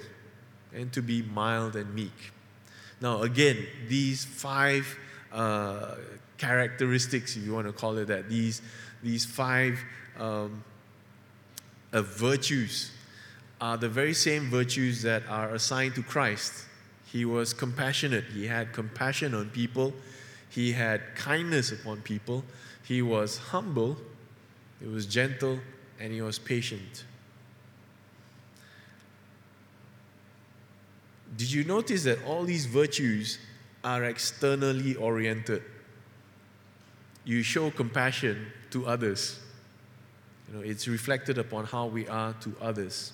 and 0.75 0.93
to 0.93 1.03
be 1.03 1.23
mild 1.23 1.77
and 1.77 1.93
meek. 1.95 2.33
Now, 3.01 3.23
again, 3.23 3.67
these 3.89 4.25
five 4.25 4.99
uh, 5.33 5.97
characteristics, 6.39 7.37
if 7.37 7.45
you 7.45 7.53
want 7.53 7.67
to 7.67 7.73
call 7.73 7.99
it 7.99 8.07
that, 8.07 8.29
these, 8.29 8.63
these 9.03 9.25
five 9.25 9.79
um, 10.19 10.63
uh, 11.93 12.03
virtues 12.03 12.93
are 13.61 13.77
the 13.77 13.89
very 13.89 14.15
same 14.15 14.51
virtues 14.51 15.03
that 15.03 15.23
are 15.29 15.55
assigned 15.55 15.95
to 15.95 16.03
Christ. 16.03 16.65
He 17.07 17.25
was 17.25 17.53
compassionate, 17.53 18.25
he 18.25 18.47
had 18.47 18.73
compassion 18.73 19.35
on 19.35 19.51
people 19.51 19.95
he 20.57 20.73
had 20.73 21.15
kindness 21.15 21.71
upon 21.71 22.01
people. 22.01 22.43
He 22.83 23.03
was 23.03 23.37
humble. 23.37 23.99
He 24.81 24.87
was 24.87 25.05
gentle. 25.05 25.61
And 26.01 26.13
he 26.15 26.23
was 26.23 26.39
patient. 26.39 27.05
Did 31.37 31.53
you 31.53 31.65
notice 31.65 32.05
that 32.05 32.25
all 32.25 32.45
these 32.45 32.65
virtues 32.65 33.39
are 33.85 34.05
externally 34.05 34.95
oriented? 34.95 35.63
You 37.27 37.43
show 37.43 37.71
compassion 37.71 38.47
to 38.71 38.87
others. 38.87 39.39
You 40.49 40.57
know, 40.57 40.65
it's 40.65 40.89
reflected 40.89 41.37
upon 41.37 41.67
how 41.67 41.85
we 41.85 42.09
are 42.09 42.33
to 42.41 42.55
others. 42.63 43.13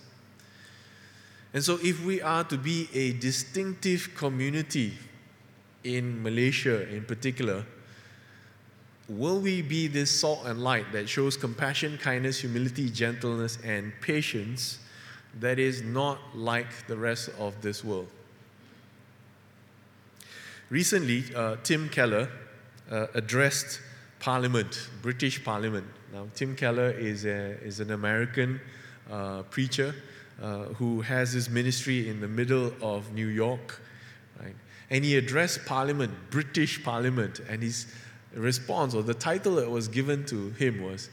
And 1.55 1.63
so, 1.63 1.79
if 1.83 2.03
we 2.05 2.23
are 2.23 2.45
to 2.45 2.57
be 2.57 2.89
a 2.95 3.13
distinctive 3.13 4.11
community 4.17 4.95
in 5.85 6.23
Malaysia 6.23 6.89
in 6.89 7.05
particular, 7.05 7.67
will 9.09 9.39
we 9.39 9.61
be 9.61 9.87
this 9.87 10.11
salt 10.11 10.47
and 10.47 10.63
light 10.63 10.91
that 10.93 11.09
shows 11.09 11.37
compassion, 11.37 11.99
kindness, 11.99 12.41
humility, 12.41 12.89
gentleness, 12.89 13.59
and 13.65 13.93
patience 14.01 14.79
that 15.41 15.59
is 15.59 15.83
not 15.83 16.19
like 16.35 16.87
the 16.87 16.97
rest 16.97 17.29
of 17.39 17.61
this 17.61 17.85
world? 17.85 18.09
Recently, 20.71 21.25
uh, 21.37 21.57
Tim 21.63 21.91
Keller 21.91 22.31
uh, 22.91 23.09
addressed 23.13 23.81
Parliament, 24.21 24.89
British 25.03 25.45
Parliament. 25.45 25.87
Now, 26.15 26.29
Tim 26.35 26.57
Keller 26.57 26.93
is, 26.93 27.27
a, 27.27 27.59
is 27.63 27.81
an 27.81 27.91
American 27.91 28.59
uh, 29.11 29.43
preacher 29.43 29.95
uh, 30.43 30.65
who 30.75 31.01
has 31.01 31.33
his 31.33 31.49
ministry 31.49 32.09
in 32.09 32.21
the 32.21 32.29
middle 32.29 32.73
of 32.83 33.15
New 33.15 33.29
York 33.29 33.81
and 34.93 35.07
he 35.07 35.17
addressed 35.17 35.65
Parliament, 35.65 36.13
British 36.29 36.85
Parliament, 36.85 37.41
and 37.49 37.63
his 37.63 37.87
response, 38.35 38.95
or 38.95 39.03
the 39.03 39.15
title 39.15 39.55
that 39.55 39.71
was 39.71 39.89
given 39.89 40.27
to 40.27 40.51
him 40.51 40.83
was, 40.83 41.09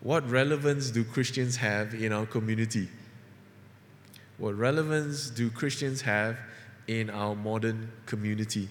What 0.00 0.28
relevance 0.28 0.90
do 0.90 1.04
Christians 1.04 1.54
have 1.58 1.94
in 1.94 2.12
our 2.12 2.26
community? 2.26 2.88
What 4.38 4.56
relevance 4.56 5.30
do 5.30 5.48
Christians 5.48 6.00
have 6.02 6.36
in 6.88 7.08
our 7.08 7.36
modern 7.36 7.92
community? 8.04 8.68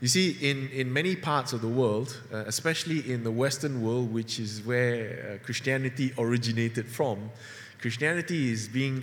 You 0.00 0.08
see, 0.08 0.36
in, 0.42 0.68
in 0.68 0.92
many 0.92 1.16
parts 1.16 1.54
of 1.54 1.62
the 1.62 1.68
world, 1.68 2.20
uh, 2.30 2.44
especially 2.46 3.10
in 3.10 3.24
the 3.24 3.30
Western 3.30 3.80
world, 3.80 4.12
which 4.12 4.38
is 4.38 4.60
where 4.62 5.38
uh, 5.40 5.44
Christianity 5.44 6.12
originated 6.18 6.86
from, 6.86 7.30
Christianity 7.80 8.50
is 8.50 8.68
being 8.68 9.02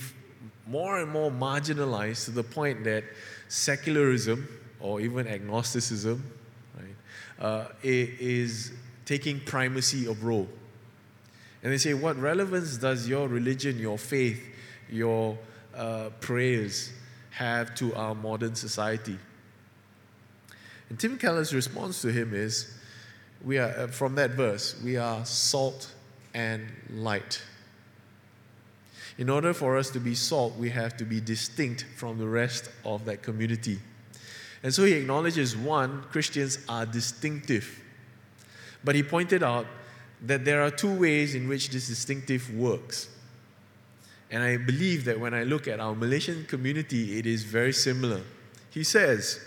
more 0.68 1.00
and 1.00 1.10
more 1.10 1.32
marginalized 1.32 2.26
to 2.26 2.32
the 2.32 2.44
point 2.44 2.84
that 2.84 3.04
secularism 3.48 4.48
or 4.80 5.02
even 5.02 5.28
agnosticism 5.28 6.24
right, 6.78 7.44
uh, 7.44 7.66
is 7.82 8.72
taking 9.06 9.40
primacy 9.40 10.06
of 10.06 10.24
role. 10.24 10.48
And 11.64 11.72
they 11.72 11.78
say, 11.78 11.96
what 11.96 12.18
relevance 12.18 12.78
does 12.78 13.08
your 13.08 13.28
religion, 13.28 13.80
your 13.80 13.98
faith, 13.98 14.44
your 14.90 15.38
uh, 15.76 16.10
prayers 16.20 16.92
have 17.32 17.74
to 17.76 17.96
our 17.96 18.14
modern 18.14 18.54
society? 18.54 19.18
And 20.94 21.00
Tim 21.00 21.18
Keller's 21.18 21.56
response 21.56 22.04
to 22.04 22.10
him 22.10 22.36
is, 22.36 22.72
we 23.44 23.58
are, 23.58 23.70
uh, 23.76 23.88
from 23.88 24.14
that 24.14 24.30
verse, 24.36 24.80
we 24.84 24.96
are 24.96 25.26
salt 25.26 25.92
and 26.36 26.72
light. 26.92 27.42
In 29.18 29.28
order 29.28 29.56
for 29.56 29.76
us 29.76 29.90
to 29.90 30.00
be 30.00 30.14
salt, 30.14 30.56
we 30.56 30.70
have 30.70 30.96
to 30.98 31.04
be 31.04 31.20
distinct 31.20 31.88
from 31.98 32.20
the 32.20 32.28
rest 32.28 32.70
of 32.86 33.06
that 33.06 33.24
community. 33.24 33.80
And 34.62 34.72
so 34.72 34.86
he 34.86 34.94
acknowledges 34.94 35.58
one, 35.58 36.04
Christians 36.12 36.60
are 36.70 36.86
distinctive. 36.86 37.82
But 38.84 38.94
he 38.94 39.02
pointed 39.02 39.42
out 39.42 39.66
that 40.22 40.46
there 40.46 40.62
are 40.62 40.70
two 40.70 40.94
ways 40.94 41.34
in 41.34 41.48
which 41.48 41.72
this 41.72 41.88
distinctive 41.88 42.54
works. 42.54 43.10
And 44.30 44.44
I 44.44 44.58
believe 44.58 45.06
that 45.06 45.20
when 45.20 45.34
I 45.34 45.42
look 45.42 45.68
at 45.68 45.80
our 45.80 45.96
Malaysian 45.96 46.46
community, 46.46 47.18
it 47.18 47.26
is 47.26 47.46
very 47.46 47.74
similar. 47.74 48.22
He 48.70 48.84
says, 48.84 49.40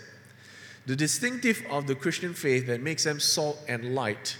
the 0.87 0.95
distinctive 0.95 1.63
of 1.69 1.85
the 1.85 1.93
Christian 1.93 2.33
faith 2.33 2.65
that 2.67 2.81
makes 2.81 3.03
them 3.03 3.19
salt 3.19 3.59
and 3.67 3.93
light 3.93 4.37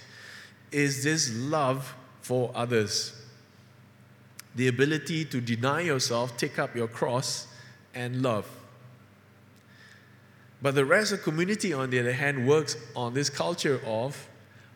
is 0.72 1.04
this 1.04 1.32
love 1.36 1.94
for 2.22 2.52
others 2.56 3.14
the 4.56 4.68
ability 4.68 5.24
to 5.24 5.40
deny 5.40 5.82
yourself, 5.82 6.36
take 6.36 6.58
up 6.58 6.76
your 6.76 6.88
cross, 6.88 7.46
and 7.94 8.24
love. 8.24 8.50
But 10.64 10.74
the 10.74 10.84
rest 10.84 11.12
of 11.12 11.20
the 11.20 11.24
community, 11.24 11.74
on 11.74 11.92
the 11.92 12.00
other 12.00 12.14
hand, 12.14 12.48
works 12.48 12.76
on 12.96 13.14
this 13.14 13.30
culture 13.30 13.80
of 13.86 14.28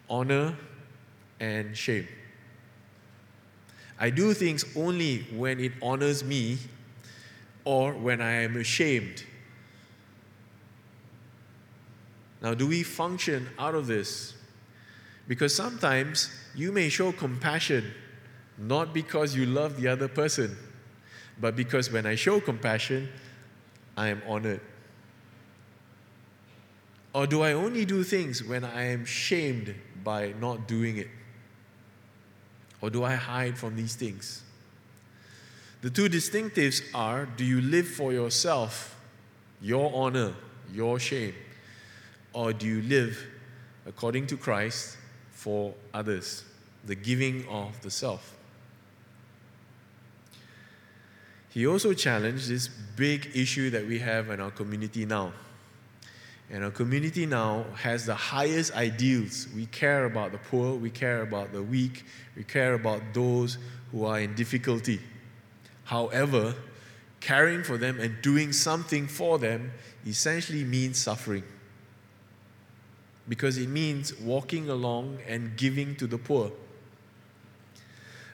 honor 0.07 0.55
and 1.39 1.75
shame. 1.75 2.07
I 3.99 4.11
do 4.11 4.35
things 4.35 4.65
only 4.75 5.25
when 5.33 5.59
it 5.59 5.71
honors 5.81 6.23
me 6.23 6.59
or 7.65 7.93
when 7.93 8.21
I 8.21 8.43
am 8.43 8.57
ashamed. 8.57 9.23
Now, 12.41 12.53
do 12.53 12.67
we 12.67 12.83
function 12.83 13.47
out 13.59 13.75
of 13.75 13.87
this? 13.87 14.33
Because 15.27 15.55
sometimes 15.55 16.29
you 16.55 16.71
may 16.71 16.89
show 16.89 17.11
compassion 17.11 17.93
not 18.57 18.93
because 18.93 19.35
you 19.35 19.45
love 19.45 19.81
the 19.81 19.87
other 19.87 20.07
person, 20.07 20.55
but 21.39 21.55
because 21.55 21.91
when 21.91 22.05
I 22.05 22.15
show 22.15 22.39
compassion, 22.39 23.09
I 23.97 24.09
am 24.09 24.21
honored. 24.27 24.61
Or 27.13 27.27
do 27.27 27.41
I 27.41 27.53
only 27.53 27.85
do 27.85 28.03
things 28.03 28.43
when 28.43 28.63
I 28.63 28.85
am 28.85 29.05
shamed 29.05 29.73
by 30.03 30.33
not 30.39 30.67
doing 30.67 30.97
it? 30.97 31.09
Or 32.81 32.89
do 32.89 33.03
I 33.03 33.15
hide 33.15 33.57
from 33.57 33.75
these 33.75 33.95
things? 33.95 34.43
The 35.81 35.89
two 35.89 36.07
distinctives 36.07 36.83
are 36.93 37.25
do 37.25 37.43
you 37.43 37.61
live 37.61 37.87
for 37.87 38.13
yourself, 38.13 38.95
your 39.59 39.91
honor, 39.93 40.33
your 40.71 40.99
shame? 40.99 41.33
Or 42.33 42.53
do 42.53 42.65
you 42.65 42.81
live 42.83 43.27
according 43.85 44.27
to 44.27 44.37
Christ 44.37 44.97
for 45.31 45.73
others, 45.93 46.45
the 46.85 46.95
giving 46.95 47.47
of 47.47 47.81
the 47.81 47.91
self? 47.91 48.37
He 51.49 51.67
also 51.67 51.93
challenged 51.93 52.47
this 52.47 52.69
big 52.95 53.29
issue 53.35 53.69
that 53.71 53.85
we 53.85 53.99
have 53.99 54.29
in 54.29 54.39
our 54.39 54.51
community 54.51 55.05
now. 55.05 55.33
And 56.49 56.63
our 56.63 56.71
community 56.71 57.25
now 57.25 57.65
has 57.75 58.05
the 58.05 58.15
highest 58.15 58.73
ideals. 58.73 59.47
We 59.55 59.65
care 59.65 60.05
about 60.05 60.31
the 60.31 60.37
poor, 60.37 60.75
we 60.75 60.89
care 60.89 61.21
about 61.21 61.51
the 61.51 61.61
weak, 61.61 62.05
we 62.35 62.43
care 62.43 62.73
about 62.73 63.01
those 63.13 63.57
who 63.91 64.05
are 64.05 64.19
in 64.19 64.35
difficulty. 64.35 64.99
However, 65.83 66.55
caring 67.19 67.63
for 67.63 67.77
them 67.77 67.99
and 67.99 68.21
doing 68.21 68.53
something 68.53 69.07
for 69.07 69.37
them 69.37 69.71
essentially 70.05 70.63
means 70.63 70.97
suffering. 70.97 71.43
Because 73.27 73.57
it 73.57 73.69
means 73.69 74.17
walking 74.19 74.69
along 74.69 75.19
and 75.27 75.55
giving 75.55 75.95
to 75.97 76.07
the 76.07 76.17
poor. 76.17 76.51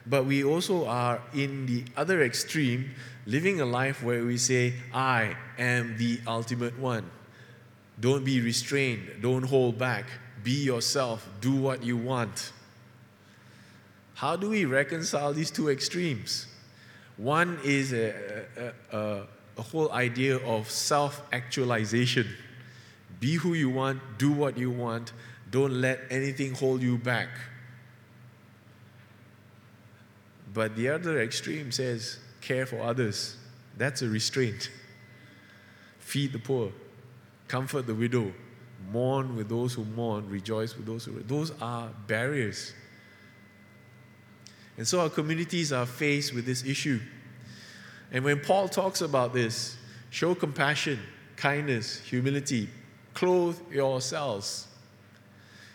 But 0.06 0.24
we 0.24 0.42
also 0.42 0.86
are 0.86 1.22
in 1.34 1.66
the 1.66 1.84
other 1.96 2.22
extreme, 2.22 2.94
living 3.26 3.60
a 3.60 3.66
life 3.66 4.02
where 4.02 4.24
we 4.24 4.38
say, 4.38 4.74
I 4.92 5.36
am 5.58 5.96
the 5.98 6.20
ultimate 6.26 6.78
one. 6.78 7.10
Don't 8.00 8.24
be 8.24 8.40
restrained. 8.40 9.20
Don't 9.20 9.42
hold 9.42 9.78
back. 9.78 10.06
Be 10.42 10.64
yourself. 10.64 11.28
Do 11.40 11.52
what 11.52 11.82
you 11.82 11.96
want. 11.96 12.52
How 14.14 14.36
do 14.36 14.50
we 14.50 14.64
reconcile 14.64 15.32
these 15.32 15.50
two 15.50 15.68
extremes? 15.68 16.46
One 17.16 17.58
is 17.64 17.92
a, 17.92 18.44
a, 18.92 18.96
a, 18.96 19.26
a 19.58 19.62
whole 19.62 19.92
idea 19.92 20.36
of 20.38 20.70
self 20.70 21.22
actualization. 21.32 22.28
Be 23.20 23.34
who 23.34 23.54
you 23.54 23.70
want, 23.70 24.00
do 24.18 24.30
what 24.30 24.56
you 24.56 24.70
want, 24.70 25.12
don't 25.50 25.80
let 25.80 26.00
anything 26.10 26.54
hold 26.54 26.82
you 26.82 26.98
back. 26.98 27.28
But 30.52 30.76
the 30.76 30.88
other 30.88 31.20
extreme 31.20 31.72
says, 31.72 32.18
care 32.40 32.66
for 32.66 32.80
others. 32.80 33.36
That's 33.76 34.02
a 34.02 34.08
restraint. 34.08 34.70
Feed 35.98 36.32
the 36.32 36.38
poor 36.38 36.72
comfort 37.48 37.86
the 37.86 37.94
widow, 37.94 38.32
mourn 38.92 39.34
with 39.34 39.48
those 39.48 39.74
who 39.74 39.84
mourn, 39.84 40.28
rejoice 40.28 40.76
with 40.76 40.86
those 40.86 41.06
who. 41.06 41.18
Those 41.20 41.50
are 41.60 41.88
barriers. 42.06 42.72
And 44.76 44.86
so 44.86 45.00
our 45.00 45.10
communities 45.10 45.72
are 45.72 45.86
faced 45.86 46.34
with 46.34 46.46
this 46.46 46.64
issue. 46.64 47.00
And 48.12 48.24
when 48.24 48.40
Paul 48.40 48.68
talks 48.68 49.00
about 49.00 49.32
this, 49.32 49.76
show 50.10 50.34
compassion, 50.34 51.00
kindness, 51.36 52.00
humility, 52.00 52.68
clothe 53.18 53.58
yourselves. 53.72 54.68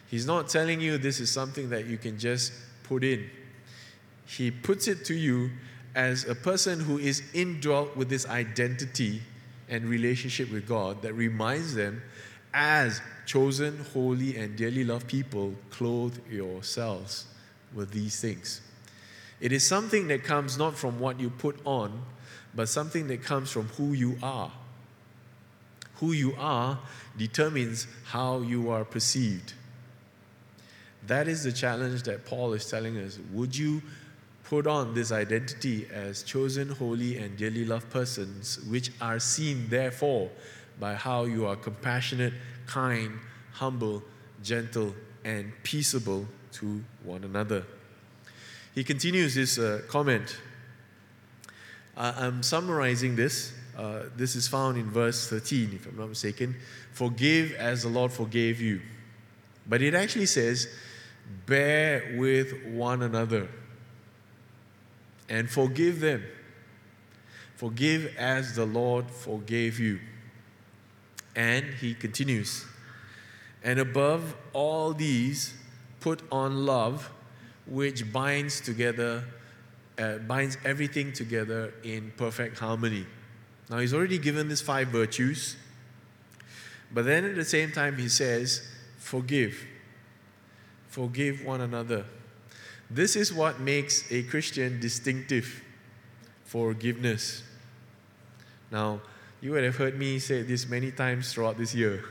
He's 0.09 0.25
not 0.25 0.47
telling 0.47 0.79
you 0.79 0.97
this 0.97 1.19
is 1.19 1.29
something 1.29 1.69
that 1.71 1.88
you 1.88 1.97
can 1.97 2.17
just 2.17 2.53
put 2.84 3.03
in. 3.03 3.29
He 4.25 4.49
puts 4.49 4.88
it 4.88 5.03
to 5.06 5.13
you 5.13 5.49
as 5.93 6.23
a 6.23 6.36
person 6.36 6.79
who 6.79 6.97
is 6.99 7.21
indwelt 7.34 7.97
with 7.97 8.08
this 8.08 8.25
identity 8.29 9.21
and 9.67 9.84
relationship 9.84 10.53
with 10.53 10.65
God 10.65 11.01
that 11.01 11.13
reminds 11.15 11.75
them, 11.75 12.01
as 12.53 13.01
chosen, 13.25 13.77
holy, 13.93 14.38
and 14.38 14.56
dearly 14.56 14.86
loved 14.86 15.08
people, 15.08 15.53
clothe 15.69 16.17
yourselves 16.32 17.25
with 17.73 17.91
these 17.91 18.21
things. 18.21 18.62
It 19.41 19.51
is 19.51 19.67
something 19.67 20.08
that 20.08 20.23
comes 20.23 20.58
not 20.58 20.77
from 20.77 20.97
what 20.97 21.19
you 21.19 21.29
put 21.29 21.60
on, 21.65 22.03
but 22.56 22.69
something 22.69 23.08
that 23.08 23.21
comes 23.21 23.51
from 23.51 23.67
who 23.69 23.91
you 23.91 24.17
are. 24.23 24.51
Who 26.04 26.12
you 26.12 26.36
are 26.38 26.80
determines 27.18 27.88
how 28.04 28.42
you 28.42 28.70
are 28.72 28.84
perceived. 28.84 29.54
That 31.08 31.30
is 31.30 31.46
the 31.46 31.54
challenge 31.54 32.04
that 32.04 32.26
Paul 32.26 32.52
is 32.52 32.70
telling 32.70 32.98
us. 32.98 33.20
Would 33.32 33.56
you 33.56 33.82
put 34.44 34.68
on 34.68 34.94
this 34.94 35.13
identity 35.13 35.88
as 35.94 36.22
chosen, 36.24 36.68
holy, 36.68 37.20
and 37.20 37.38
dearly 37.38 37.63
loved 37.63 37.89
persons, 37.89 38.60
which 38.68 38.92
are 39.00 39.18
seen, 39.18 39.70
therefore, 39.70 40.30
by 40.78 40.96
how 40.96 41.24
you 41.24 41.46
are 41.46 41.56
compassionate, 41.56 42.34
kind, 42.66 43.13
humble, 43.54 44.04
gentle, 44.44 44.94
and 45.24 45.54
peaceable 45.63 46.26
to 46.52 46.84
one 47.06 47.24
another. 47.24 47.63
He 48.76 48.84
continues 48.84 49.36
his 49.36 49.58
uh, 49.58 49.84
comment. 49.88 50.36
I'm 51.96 52.44
summarizing 52.44 53.16
this. 53.16 53.54
Uh, 53.77 54.03
this 54.15 54.36
is 54.36 54.47
found 54.47 54.77
in 54.77 54.89
verse 54.89 55.27
13, 55.29 55.71
if 55.73 55.88
I'm 55.88 55.97
not 55.97 56.09
mistaken. 56.09 56.55
Forgive 56.91 57.53
as 57.53 57.83
the 57.83 57.89
Lord 57.89 58.12
forgave 58.12 58.62
you. 58.62 58.81
But 59.67 59.81
it 59.81 59.93
actually 59.93 60.25
says, 60.27 60.67
bear 61.45 62.15
with 62.17 62.65
one 62.65 63.01
another 63.01 63.47
and 65.29 65.49
forgive 65.49 65.99
them. 65.99 66.23
Forgive 67.55 68.15
as 68.17 68.55
the 68.55 68.65
Lord 68.65 69.09
forgave 69.09 69.79
you. 69.79 69.99
And 71.36 71.65
he 71.65 71.95
continues, 71.95 72.65
and 73.63 73.79
above 73.79 74.36
all 74.51 74.93
these, 74.93 75.55
put 75.99 76.21
on 76.31 76.65
love, 76.65 77.09
which 77.65 78.12
binds 78.12 78.62
together, 78.62 79.23
uh, 79.97 80.17
binds 80.17 80.57
everything 80.65 81.13
together 81.13 81.73
in 81.83 82.12
perfect 82.17 82.59
harmony. 82.59 83.07
Now, 83.73 83.79
he's 83.79 83.91
already 83.91 84.19
given 84.19 84.49
these 84.49 84.62
five 84.62 84.89
virtues, 84.89 85.55
but 86.93 87.05
then 87.05 87.25
at 87.25 87.33
the 87.33 87.43
same 87.43 87.71
time, 87.71 87.97
he 87.97 88.07
says, 88.07 88.62
forgive. 88.99 89.65
Forgive 90.89 91.43
one 91.43 91.59
another. 91.59 92.05
This 92.88 93.15
is 93.15 93.33
what 93.33 93.59
makes 93.59 94.12
a 94.12 94.21
Christian 94.21 94.79
distinctive 94.79 95.63
forgiveness. 96.45 97.41
Now, 98.71 99.01
you 99.41 99.53
would 99.53 99.63
have 99.63 99.77
heard 99.77 99.97
me 99.97 100.19
say 100.19 100.43
this 100.43 100.69
many 100.69 100.91
times 100.91 101.33
throughout 101.33 101.57
this 101.57 101.73
year. 101.73 102.05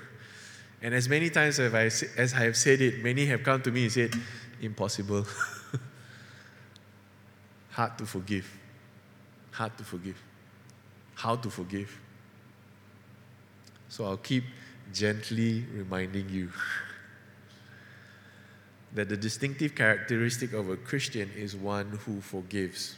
And 0.82 0.92
as 0.92 1.08
many 1.08 1.30
times 1.30 1.60
as 1.60 1.72
I, 1.72 1.84
as 2.20 2.34
I 2.34 2.38
have 2.38 2.56
said 2.56 2.80
it, 2.80 3.04
many 3.04 3.26
have 3.26 3.44
come 3.44 3.62
to 3.62 3.70
me 3.70 3.84
and 3.84 3.92
said, 3.92 4.12
impossible. 4.60 5.24
Hard 7.70 7.98
to 7.98 8.04
forgive. 8.04 8.52
Hard 9.52 9.78
to 9.78 9.84
forgive. 9.84 10.20
How 11.22 11.36
to 11.36 11.50
forgive. 11.50 12.00
So 13.88 14.06
I'll 14.06 14.16
keep 14.16 14.42
gently 14.92 15.64
reminding 15.72 16.28
you. 16.28 16.50
that 18.94 19.08
the 19.08 19.16
distinctive 19.16 19.76
characteristic 19.76 20.52
of 20.52 20.68
a 20.68 20.76
Christian 20.76 21.30
is 21.36 21.54
one 21.54 22.00
who 22.04 22.20
forgives. 22.20 22.96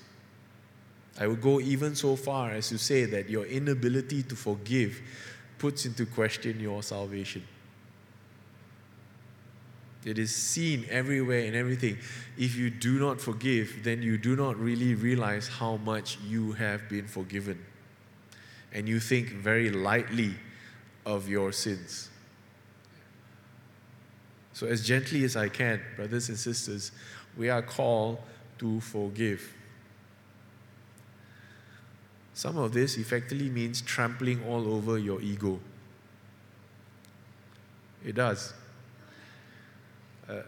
I 1.21 1.27
would 1.27 1.43
go 1.43 1.61
even 1.61 1.95
so 1.95 2.17
far 2.17 2.53
as 2.53 2.71
to 2.71 2.79
say 2.79 3.05
that 3.05 3.29
your 3.29 3.45
inability 3.45 4.23
to 4.23 4.35
forgive 4.35 5.03
puts 5.59 5.85
into 5.85 6.07
question 6.07 6.59
your 6.59 6.83
salvation. 6.83 7.45
It 10.03 10.19
is 10.19 10.35
seen 10.35 10.87
everywhere 10.89 11.45
and 11.45 11.55
everything. 11.55 11.99
If 12.39 12.57
you 12.57 12.71
do 12.71 12.99
not 12.99 13.21
forgive, 13.21 13.81
then 13.83 14.01
you 14.01 14.17
do 14.17 14.35
not 14.35 14.57
really 14.57 14.95
realize 14.95 15.47
how 15.47 15.77
much 15.77 16.19
you 16.27 16.53
have 16.53 16.89
been 16.89 17.07
forgiven. 17.07 17.59
And 18.75 18.89
you 18.89 19.01
think 19.01 19.29
very 19.29 19.71
lightly 19.71 20.35
of 21.07 21.29
your 21.29 21.53
sins. 21.53 22.11
So, 24.53 24.67
as 24.67 24.87
gently 24.87 25.25
as 25.25 25.37
I 25.37 25.49
can, 25.49 25.81
brothers 25.97 26.29
and 26.29 26.39
sisters, 26.39 26.93
we 27.37 27.49
are 27.49 27.63
called 27.63 28.19
to 28.59 28.81
forgive. 28.81 29.53
Some 32.35 32.59
of 32.59 32.73
this 32.73 32.97
effectively 32.97 33.49
means 33.49 33.81
trampling 33.81 34.45
all 34.45 34.75
over 34.75 34.99
your 34.99 35.21
ego. 35.21 35.61
It 38.05 38.17
does. 38.17 38.53
Uh, 40.29 40.43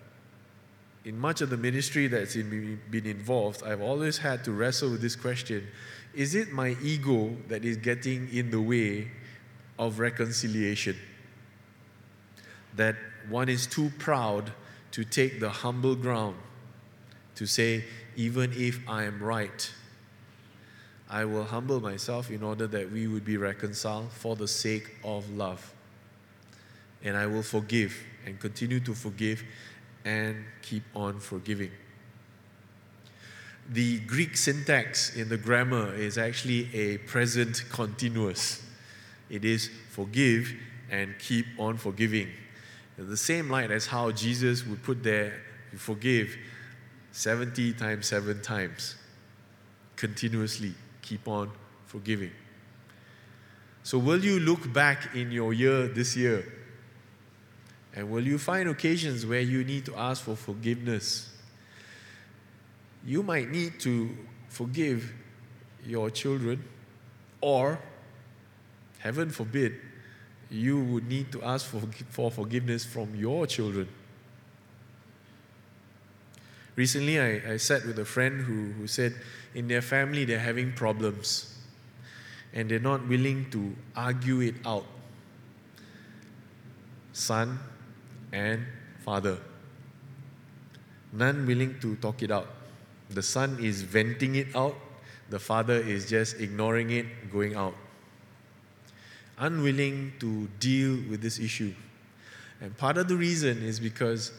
in 1.05 1.19
much 1.19 1.41
of 1.41 1.51
the 1.51 1.57
ministry 1.57 2.09
that's 2.09 2.35
in, 2.35 2.81
been 2.91 3.07
involved, 3.07 3.63
I've 3.63 3.81
always 3.81 4.19
had 4.19 4.45
to 4.45 4.53
wrestle 4.53 4.91
with 4.91 5.01
this 5.01 5.15
question 5.15 5.67
is 6.17 6.35
it 6.35 6.51
my 6.51 6.75
ego 6.83 7.37
that 7.49 7.65
is 7.65 7.77
getting 7.77 8.29
in 8.33 8.51
the 8.51 8.61
way 8.61 9.11
of 9.79 9.99
reconciliation? 9.99 10.97
That 12.75 12.97
one 13.29 13.51
is 13.51 13.67
too 13.67 13.93
proud 13.99 14.51
to 14.93 15.05
take 15.05 15.41
the 15.41 15.51
humble 15.51 15.95
ground 15.95 16.37
to 17.35 17.47
say, 17.47 17.85
even 18.17 18.51
if 18.57 18.81
I 18.89 19.05
am 19.05 19.23
right, 19.23 19.71
I 21.09 21.27
will 21.27 21.45
humble 21.45 21.81
myself 21.81 22.31
in 22.31 22.43
order 22.43 22.67
that 22.67 22.91
we 22.91 23.07
would 23.07 23.25
be 23.25 23.37
reconciled 23.37 24.11
for 24.11 24.37
the 24.37 24.49
sake 24.49 24.97
of 25.05 25.29
love. 25.31 25.75
And 27.05 27.15
I 27.15 27.27
will 27.27 27.43
forgive 27.43 27.95
and 28.25 28.41
continue 28.41 28.81
to 28.81 28.95
forgive 28.95 29.45
and 30.05 30.45
keep 30.63 30.83
on 30.95 31.21
forgiving. 31.21 31.71
The 33.69 33.99
Greek 34.01 34.37
syntax 34.37 35.17
in 35.17 35.29
the 35.29 35.37
grammar 35.37 35.93
is 35.95 36.19
actually 36.19 36.73
a 36.75 36.99
present 36.99 37.65
continuous. 37.71 38.63
It 39.29 39.45
is 39.45 39.71
forgive 39.91 40.53
and 40.91 41.19
keep 41.19 41.47
on 41.59 41.77
forgiving. 41.77 42.29
The 42.97 43.17
same 43.17 43.51
light 43.51 43.71
as 43.71 43.87
how 43.87 44.13
Jesus 44.13 44.65
would 44.65 44.83
put 44.83 45.03
there, 45.03 45.43
forgive 45.77 46.37
70 47.13 47.73
times, 47.75 48.07
seven 48.07 48.41
times. 48.41 48.95
Continuously 49.97 50.75
keep 51.03 51.27
on 51.27 51.51
forgiving. 51.87 52.31
So, 53.83 53.99
will 53.99 54.25
you 54.25 54.41
look 54.41 54.73
back 54.73 55.15
in 55.15 55.31
your 55.31 55.53
year 55.53 55.89
this 55.89 56.17
year? 56.17 56.45
And 57.95 58.11
will 58.11 58.27
you 58.27 58.39
find 58.39 58.69
occasions 58.69 59.25
where 59.25 59.41
you 59.41 59.65
need 59.65 59.87
to 59.87 59.97
ask 59.97 60.23
for 60.23 60.37
forgiveness? 60.37 61.36
You 63.07 63.23
might 63.23 63.51
need 63.51 63.79
to 63.81 64.11
forgive 64.49 65.13
your 65.87 66.11
children, 66.11 66.63
or, 67.41 67.79
heaven 68.99 69.31
forbid, 69.31 69.75
you 70.51 70.83
would 70.83 71.09
need 71.09 71.31
to 71.33 71.43
ask 71.43 71.67
for, 71.67 71.81
for 72.11 72.31
forgiveness 72.31 72.85
from 72.85 73.15
your 73.15 73.47
children. 73.47 73.89
Recently, 76.75 77.21
I, 77.21 77.53
I 77.53 77.57
sat 77.57 77.87
with 77.87 77.99
a 77.99 78.05
friend 78.05 78.41
who, 78.43 78.73
who 78.73 78.87
said 78.87 79.15
in 79.55 79.69
their 79.69 79.81
family 79.81 80.25
they're 80.25 80.39
having 80.39 80.73
problems 80.73 81.57
and 82.53 82.69
they're 82.69 82.79
not 82.79 83.07
willing 83.09 83.51
to 83.51 83.75
argue 83.95 84.41
it 84.41 84.57
out. 84.67 84.85
Son 87.13 87.59
and 88.33 88.67
father. 89.05 89.39
None 91.13 91.47
willing 91.47 91.79
to 91.81 91.97
talk 91.97 92.23
it 92.23 92.31
out. 92.31 92.56
The 93.11 93.23
son 93.23 93.59
is 93.63 93.83
venting 93.83 94.35
it 94.35 94.55
out, 94.55 94.77
the 95.31 95.39
father 95.39 95.75
is 95.75 96.09
just 96.09 96.41
ignoring 96.41 96.91
it, 96.91 97.07
going 97.33 97.55
out. 97.55 97.75
Unwilling 99.39 100.15
to 100.21 100.49
deal 100.61 100.99
with 101.11 101.21
this 101.21 101.39
issue. 101.39 101.75
And 102.61 102.77
part 102.77 102.97
of 102.97 103.09
the 103.09 103.17
reason 103.17 103.63
is 103.63 103.81
because 103.81 104.33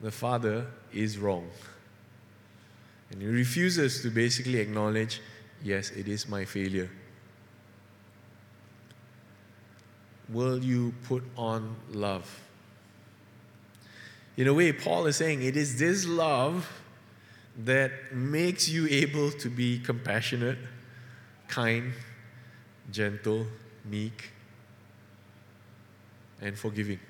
the 0.00 0.10
father 0.10 0.66
is 0.92 1.18
wrong. 1.18 1.48
And 3.10 3.22
he 3.22 3.28
refuses 3.28 4.02
to 4.02 4.10
basically 4.10 4.58
acknowledge, 4.58 5.20
yes, 5.62 5.90
it 5.90 6.08
is 6.08 6.28
my 6.28 6.44
failure. 6.44 6.90
Will 10.28 10.62
you 10.62 10.92
put 11.04 11.22
on 11.36 11.76
love? 11.92 12.40
In 14.36 14.48
a 14.48 14.54
way, 14.54 14.72
Paul 14.72 15.06
is 15.06 15.16
saying 15.16 15.42
it 15.42 15.56
is 15.56 15.78
this 15.78 16.06
love 16.06 16.68
that 17.64 18.12
makes 18.12 18.68
you 18.68 18.86
able 18.88 19.30
to 19.30 19.48
be 19.48 19.78
compassionate, 19.78 20.58
kind, 21.48 21.92
gentle, 22.90 23.46
meek, 23.84 24.30
and 26.40 26.58
forgiving. 26.58 27.00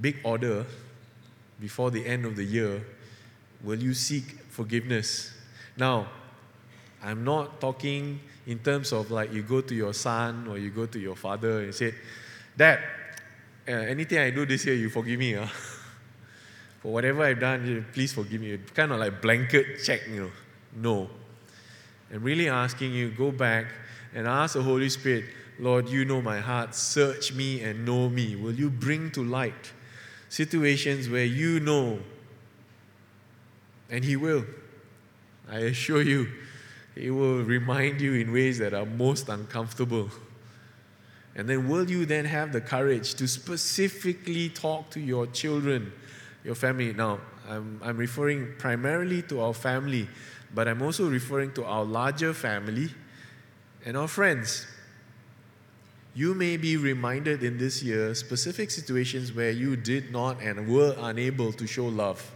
Big 0.00 0.16
order 0.24 0.66
before 1.60 1.90
the 1.90 2.04
end 2.04 2.24
of 2.24 2.36
the 2.36 2.44
year 2.44 2.84
will 3.62 3.78
you 3.78 3.94
seek 3.94 4.24
forgiveness? 4.50 5.32
Now, 5.76 6.08
I'm 7.02 7.24
not 7.24 7.60
talking 7.60 8.20
in 8.46 8.58
terms 8.58 8.92
of 8.92 9.10
like 9.10 9.32
you 9.32 9.42
go 9.42 9.60
to 9.60 9.74
your 9.74 9.94
son 9.94 10.46
or 10.48 10.58
you 10.58 10.70
go 10.70 10.86
to 10.86 10.98
your 10.98 11.16
father 11.16 11.60
and 11.60 11.74
say, 11.74 11.94
Dad, 12.56 12.80
uh, 13.68 13.72
anything 13.72 14.18
I 14.18 14.30
do 14.30 14.46
this 14.46 14.64
year, 14.66 14.74
you 14.74 14.90
forgive 14.90 15.18
me. 15.18 15.34
Huh? 15.34 15.46
for 16.86 16.92
whatever 16.92 17.24
I've 17.24 17.40
done, 17.40 17.84
please 17.92 18.12
forgive 18.12 18.40
me. 18.40 18.56
Kind 18.72 18.92
of 18.92 19.00
like 19.00 19.20
blanket 19.20 19.82
check, 19.82 20.06
you 20.08 20.20
know. 20.20 20.30
No. 20.76 21.10
I'm 22.14 22.22
really 22.22 22.48
asking 22.48 22.92
you, 22.92 23.10
go 23.10 23.32
back 23.32 23.66
and 24.14 24.28
ask 24.28 24.54
the 24.54 24.62
Holy 24.62 24.88
Spirit, 24.88 25.24
Lord, 25.58 25.88
you 25.88 26.04
know 26.04 26.22
my 26.22 26.38
heart. 26.38 26.76
Search 26.76 27.32
me 27.32 27.60
and 27.62 27.84
know 27.84 28.08
me. 28.08 28.36
Will 28.36 28.54
you 28.54 28.70
bring 28.70 29.10
to 29.12 29.24
light 29.24 29.72
situations 30.28 31.08
where 31.08 31.24
you 31.24 31.58
know? 31.58 31.98
And 33.90 34.04
He 34.04 34.14
will. 34.14 34.44
I 35.50 35.58
assure 35.58 36.02
you, 36.02 36.28
He 36.94 37.10
will 37.10 37.42
remind 37.42 38.00
you 38.00 38.14
in 38.14 38.32
ways 38.32 38.58
that 38.58 38.74
are 38.74 38.86
most 38.86 39.28
uncomfortable. 39.28 40.08
And 41.34 41.48
then, 41.48 41.68
will 41.68 41.90
you 41.90 42.06
then 42.06 42.26
have 42.26 42.52
the 42.52 42.60
courage 42.60 43.14
to 43.14 43.26
specifically 43.26 44.50
talk 44.50 44.90
to 44.90 45.00
your 45.00 45.26
children? 45.26 45.92
Your 46.46 46.54
family. 46.54 46.92
Now, 46.94 47.18
I'm, 47.48 47.80
I'm 47.82 47.96
referring 47.96 48.54
primarily 48.58 49.22
to 49.22 49.40
our 49.40 49.52
family, 49.52 50.08
but 50.54 50.68
I'm 50.68 50.80
also 50.80 51.10
referring 51.10 51.52
to 51.54 51.64
our 51.64 51.84
larger 51.84 52.32
family 52.32 52.88
and 53.84 53.96
our 53.96 54.08
friends. 54.08 54.66
You 56.14 56.32
may 56.32 56.56
be 56.56 56.76
reminded 56.76 57.42
in 57.42 57.58
this 57.58 57.82
year 57.82 58.14
specific 58.14 58.70
situations 58.70 59.34
where 59.34 59.50
you 59.50 59.76
did 59.76 60.10
not 60.12 60.40
and 60.40 60.68
were 60.68 60.94
unable 60.98 61.52
to 61.52 61.66
show 61.66 61.86
love. 61.86 62.32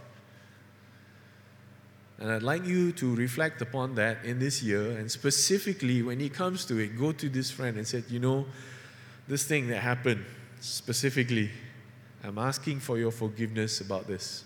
And 2.19 2.29
I'd 2.29 2.43
like 2.43 2.65
you 2.65 2.91
to 2.91 3.15
reflect 3.15 3.61
upon 3.63 3.95
that 3.95 4.23
in 4.23 4.37
this 4.37 4.61
year, 4.61 4.91
and 4.91 5.09
specifically 5.09 6.03
when 6.03 6.21
it 6.21 6.33
comes 6.35 6.65
to 6.65 6.77
it, 6.77 6.99
go 6.99 7.11
to 7.13 7.29
this 7.29 7.49
friend 7.49 7.77
and 7.77 7.87
say, 7.87 8.03
You 8.09 8.19
know, 8.19 8.45
this 9.27 9.45
thing 9.45 9.67
that 9.69 9.79
happened 9.79 10.23
specifically, 10.59 11.49
I'm 12.23 12.37
asking 12.37 12.79
for 12.79 12.97
your 12.97 13.11
forgiveness 13.11 13.81
about 13.81 14.07
this. 14.07 14.43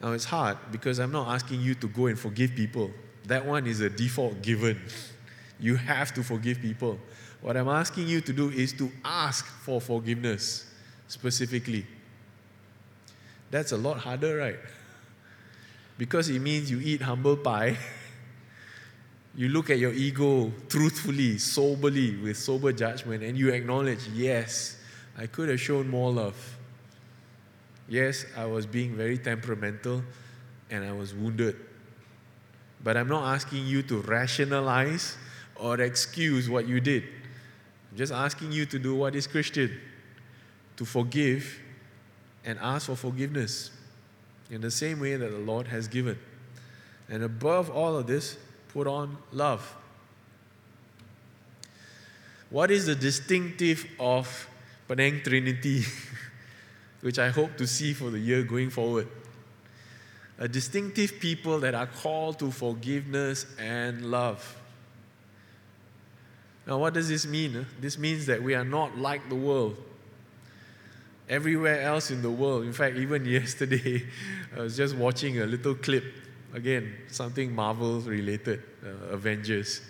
Now 0.00 0.12
it's 0.12 0.24
hard 0.24 0.58
because 0.72 0.98
I'm 0.98 1.12
not 1.12 1.28
asking 1.28 1.60
you 1.60 1.74
to 1.76 1.86
go 1.88 2.06
and 2.06 2.18
forgive 2.18 2.54
people. 2.54 2.90
That 3.26 3.46
one 3.46 3.66
is 3.66 3.80
a 3.80 3.90
default 3.90 4.42
given. 4.42 4.80
You 5.60 5.76
have 5.76 6.12
to 6.14 6.24
forgive 6.24 6.60
people. 6.60 6.98
What 7.40 7.56
I'm 7.56 7.68
asking 7.68 8.08
you 8.08 8.20
to 8.22 8.32
do 8.32 8.50
is 8.50 8.72
to 8.72 8.90
ask 9.04 9.46
for 9.46 9.80
forgiveness 9.80 10.66
specifically. 11.06 11.86
That's 13.48 13.70
a 13.70 13.76
lot 13.76 13.98
harder, 13.98 14.38
right? 14.38 14.56
Because 15.98 16.28
it 16.30 16.40
means 16.40 16.68
you 16.68 16.80
eat 16.80 17.02
humble 17.02 17.36
pie 17.36 17.76
You 19.34 19.48
look 19.48 19.70
at 19.70 19.78
your 19.78 19.92
ego 19.92 20.52
truthfully, 20.68 21.38
soberly, 21.38 22.16
with 22.22 22.36
sober 22.36 22.72
judgment, 22.72 23.22
and 23.22 23.36
you 23.36 23.50
acknowledge, 23.50 24.06
yes, 24.08 24.76
I 25.16 25.26
could 25.26 25.48
have 25.48 25.60
shown 25.60 25.88
more 25.88 26.12
love. 26.12 26.36
Yes, 27.88 28.24
I 28.36 28.46
was 28.46 28.66
being 28.66 28.96
very 28.96 29.18
temperamental 29.18 30.02
and 30.70 30.84
I 30.84 30.92
was 30.92 31.14
wounded. 31.14 31.56
But 32.82 32.96
I'm 32.96 33.08
not 33.08 33.34
asking 33.34 33.66
you 33.66 33.82
to 33.84 34.00
rationalize 34.02 35.16
or 35.56 35.80
excuse 35.80 36.48
what 36.48 36.66
you 36.66 36.80
did. 36.80 37.04
I'm 37.90 37.98
just 37.98 38.12
asking 38.12 38.52
you 38.52 38.66
to 38.66 38.78
do 38.78 38.94
what 38.94 39.14
is 39.14 39.26
Christian 39.26 39.78
to 40.76 40.84
forgive 40.84 41.60
and 42.44 42.58
ask 42.60 42.86
for 42.86 42.96
forgiveness 42.96 43.70
in 44.50 44.60
the 44.60 44.70
same 44.70 45.00
way 45.00 45.16
that 45.16 45.30
the 45.30 45.38
Lord 45.38 45.68
has 45.68 45.88
given. 45.88 46.18
And 47.08 47.22
above 47.22 47.70
all 47.70 47.96
of 47.96 48.06
this, 48.06 48.38
put 48.72 48.86
on 48.86 49.16
love. 49.32 49.76
What 52.50 52.70
is 52.70 52.86
the 52.86 52.94
distinctive 52.94 53.86
of 53.98 54.48
Penang 54.88 55.22
Trinity, 55.22 55.84
which 57.00 57.18
I 57.18 57.30
hope 57.30 57.56
to 57.56 57.66
see 57.66 57.92
for 57.92 58.10
the 58.10 58.18
year 58.18 58.42
going 58.42 58.70
forward? 58.70 59.08
A 60.38 60.48
distinctive 60.48 61.20
people 61.20 61.60
that 61.60 61.74
are 61.74 61.86
called 61.86 62.38
to 62.40 62.50
forgiveness 62.50 63.46
and 63.58 64.10
love. 64.10 64.56
Now, 66.66 66.78
what 66.78 66.94
does 66.94 67.08
this 67.08 67.26
mean? 67.26 67.66
This 67.80 67.98
means 67.98 68.26
that 68.26 68.42
we 68.42 68.54
are 68.54 68.64
not 68.64 68.98
like 68.98 69.28
the 69.28 69.34
world. 69.34 69.76
Everywhere 71.28 71.80
else 71.80 72.10
in 72.10 72.22
the 72.22 72.30
world, 72.30 72.64
in 72.64 72.72
fact, 72.72 72.96
even 72.96 73.24
yesterday, 73.40 74.04
I 74.56 74.60
was 74.60 74.76
just 74.76 74.94
watching 74.94 75.40
a 75.40 75.46
little 75.46 75.74
clip 75.74 76.04
Again, 76.52 76.94
something 77.08 77.54
Marvel 77.54 78.00
related, 78.00 78.62
uh, 78.84 79.14
Avengers, 79.14 79.80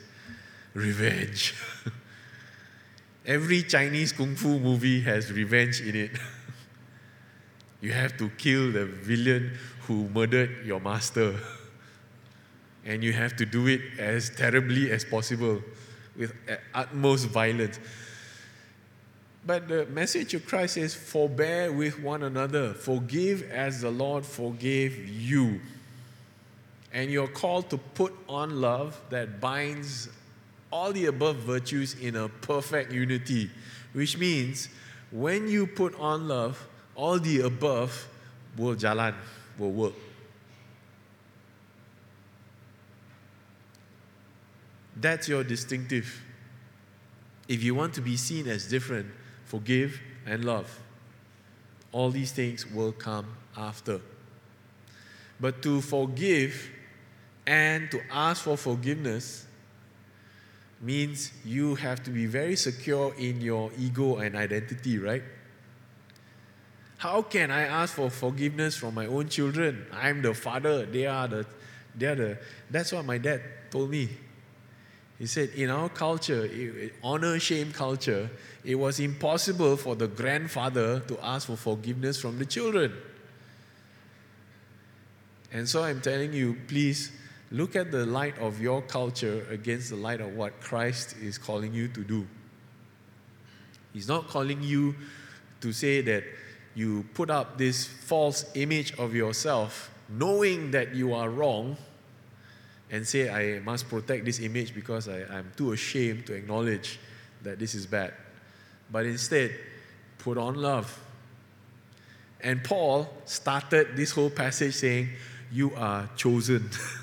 revenge. 0.75 1.55
Every 3.27 3.62
Chinese 3.62 4.12
kung 4.12 4.37
fu 4.37 4.59
movie 4.59 5.01
has 5.01 5.33
revenge 5.33 5.81
in 5.81 5.96
it. 5.96 6.11
you 7.81 7.92
have 7.92 8.16
to 8.18 8.29
kill 8.31 8.72
the 8.72 8.87
villain 8.87 9.59
who 9.87 10.09
murdered 10.09 10.64
your 10.64 10.81
master. 10.81 11.35
And 12.85 13.05
you 13.05 13.12
have 13.12 13.37
to 13.37 13.46
do 13.46 13.68
it 13.68 13.81
as 13.96 14.29
terribly 14.29 14.90
as 14.90 15.05
possible 15.05 15.62
with 16.16 16.33
utmost 16.75 17.27
violence. 17.29 17.79
But 19.46 19.68
the 19.68 19.87
message 19.87 20.35
of 20.35 20.46
Christ 20.46 20.77
is 20.77 20.92
forbear 20.92 21.72
with 21.72 22.01
one 22.01 22.25
another, 22.25 22.75
forgive 22.75 23.48
as 23.51 23.81
the 23.83 23.90
Lord 23.90 24.27
forgave 24.27 25.09
you. 25.09 25.61
And 26.92 27.11
you're 27.11 27.28
called 27.28 27.70
to 27.70 27.78
put 27.78 28.12
on 28.28 28.61
love 28.61 29.00
that 29.11 29.40
binds 29.40 30.09
all 30.70 30.92
the 30.92 31.07
above 31.07 31.37
virtues 31.37 31.94
in 31.94 32.16
a 32.16 32.28
perfect 32.28 32.92
unity, 32.92 33.50
which 33.92 34.18
means 34.18 34.68
when 35.11 35.48
you 35.48 35.66
put 35.66 35.98
on 35.98 36.28
love, 36.28 36.66
all 36.94 37.18
the 37.18 37.40
above 37.40 38.09
will 38.57 38.74
jalan, 38.74 39.14
will 39.59 39.70
work. 39.70 39.94
That's 44.96 45.28
your 45.28 45.44
distinctive. 45.44 46.22
If 47.48 47.62
you 47.62 47.74
want 47.74 47.94
to 47.94 48.00
be 48.00 48.16
seen 48.16 48.46
as 48.46 48.66
different, 48.66 49.07
forgive 49.44 50.00
and 50.26 50.44
love. 50.44 50.81
All 51.90 52.11
these 52.11 52.33
things 52.33 52.66
will 52.66 52.92
come 52.92 53.26
after. 53.57 54.00
But 55.40 55.61
to 55.62 55.81
forgive 55.81 56.70
and 57.46 57.90
to 57.90 58.00
ask 58.11 58.44
for 58.44 58.57
forgiveness 58.57 59.46
means 60.81 61.33
you 61.44 61.76
have 61.76 62.02
to 62.02 62.11
be 62.11 62.26
very 62.26 62.57
secure 62.57 63.14
in 63.14 63.40
your 63.40 63.70
ego 63.78 64.16
and 64.16 64.37
identity, 64.37 64.98
right? 64.98 65.22
How 66.98 67.22
can 67.22 67.50
I 67.50 67.62
ask 67.62 67.94
for 67.94 68.11
forgiveness 68.11 68.76
from 68.76 68.94
my 68.94 69.07
own 69.07 69.28
children? 69.28 69.87
I'm 69.92 70.22
the 70.22 70.35
father, 70.35 70.87
they 70.87 71.07
are 71.07 71.26
the 71.28 71.46
they 71.96 72.07
are 72.07 72.14
the 72.14 72.38
that's 72.70 72.92
what 72.92 73.05
my 73.05 73.18
dad 73.18 73.42
told 73.70 73.90
me. 73.90 74.09
He 75.18 75.26
said, 75.26 75.50
in 75.50 75.70
our 75.70 75.88
culture, 75.88 76.50
honor 77.02 77.38
shame 77.38 77.70
culture, 77.70 78.28
it 78.64 78.74
was 78.74 78.98
impossible 78.98 79.76
for 79.76 79.94
the 79.94 80.09
grandfather 80.09 80.98
to 81.00 81.24
ask 81.24 81.46
for 81.46 81.57
forgiveness 81.57 82.20
from 82.20 82.38
the 82.38 82.46
children. 82.46 82.92
And 85.52 85.68
so 85.68 85.85
I'm 85.85 86.00
telling 86.00 86.33
you, 86.33 86.57
please 86.66 87.12
look 87.53 87.77
at 87.77 87.93
the 87.93 88.05
light 88.07 88.37
of 88.38 88.61
your 88.61 88.83
culture 88.83 89.47
against 89.51 89.91
the 89.91 89.97
light 89.97 90.21
of 90.21 90.35
what 90.35 90.61
Christ 90.61 91.15
is 91.23 91.38
calling 91.38 91.73
you 91.73 91.87
to 91.88 92.03
do. 92.03 92.27
He's 93.93 94.09
not 94.09 94.27
calling 94.27 94.62
you 94.62 94.95
to 95.61 95.73
say 95.73 96.01
that 96.01 96.25
you 96.75 97.05
put 97.15 97.31
up 97.31 97.59
this 97.59 97.87
false 97.87 98.47
image 98.55 98.95
of 98.99 99.15
yourself, 99.15 99.91
knowing 100.09 100.71
that 100.71 100.95
you 100.95 101.12
are 101.12 101.29
wrong 101.29 101.77
and 102.91 103.07
say, 103.07 103.29
I 103.29 103.61
must 103.61 103.88
protect 103.88 104.25
this 104.25 104.41
image 104.41 104.75
because 104.75 105.09
I, 105.09 105.21
I'm 105.25 105.53
too 105.57 105.73
ashamed 105.73 106.27
to 106.27 106.35
acknowledge 106.35 106.99
that 107.43 107.59
this 107.59 107.75
is 107.75 107.87
bad. 107.87 108.15
But 108.91 109.07
instead, 109.07 109.53
put 110.19 110.38
on 110.38 110.55
love. 110.55 110.99
And 112.41 112.65
Paul 112.65 113.09
started 113.25 113.97
this 113.97 114.11
whole 114.11 114.31
passage 114.31 114.75
saying, 114.75 115.11
You 115.51 115.75
are 115.77 116.09
chosen, 116.17 116.69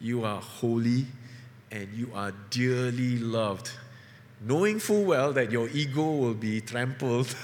you 0.00 0.24
are 0.24 0.40
holy, 0.40 1.06
and 1.70 1.92
you 1.92 2.10
are 2.14 2.32
dearly 2.50 3.18
loved. 3.18 3.70
Knowing 4.40 4.78
full 4.78 5.04
well 5.04 5.32
that 5.32 5.50
your 5.50 5.68
ego 5.68 6.02
will 6.02 6.34
be 6.34 6.60
trampled 6.60 7.34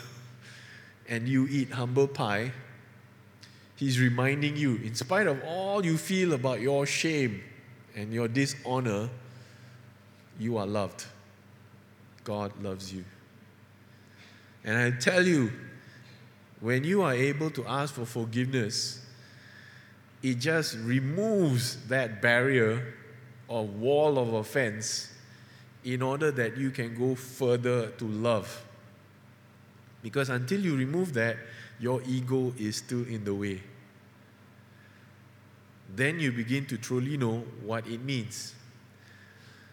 and 1.08 1.28
you 1.28 1.46
eat 1.48 1.70
humble 1.72 2.06
pie, 2.06 2.52
he's 3.76 4.00
reminding 4.00 4.56
you, 4.56 4.76
in 4.76 4.94
spite 4.94 5.26
of 5.26 5.42
all 5.44 5.84
you 5.84 5.98
feel 5.98 6.32
about 6.32 6.60
your 6.60 6.86
shame, 6.86 7.42
and 7.96 8.12
your 8.12 8.28
dishonor, 8.28 9.08
you 10.38 10.56
are 10.56 10.66
loved. 10.66 11.04
God 12.24 12.52
loves 12.62 12.92
you. 12.92 13.04
And 14.64 14.76
I 14.76 14.98
tell 14.98 15.26
you, 15.26 15.52
when 16.60 16.84
you 16.84 17.02
are 17.02 17.12
able 17.12 17.50
to 17.50 17.66
ask 17.66 17.94
for 17.94 18.06
forgiveness, 18.06 19.03
it 20.24 20.40
just 20.40 20.76
removes 20.78 21.86
that 21.86 22.20
barrier 22.20 22.94
or 23.46 23.64
wall 23.64 24.18
of 24.18 24.32
offense 24.32 25.12
in 25.84 26.02
order 26.02 26.32
that 26.32 26.56
you 26.56 26.70
can 26.70 26.98
go 26.98 27.14
further 27.14 27.90
to 27.90 28.04
love. 28.06 28.64
Because 30.02 30.30
until 30.30 30.60
you 30.60 30.76
remove 30.76 31.14
that, 31.14 31.36
your 31.78 32.02
ego 32.06 32.52
is 32.58 32.76
still 32.76 33.06
in 33.06 33.24
the 33.24 33.34
way 33.34 33.60
then 35.96 36.18
you 36.18 36.32
begin 36.32 36.66
to 36.66 36.78
truly 36.78 37.16
know 37.16 37.44
what 37.62 37.86
it 37.86 38.02
means. 38.02 38.54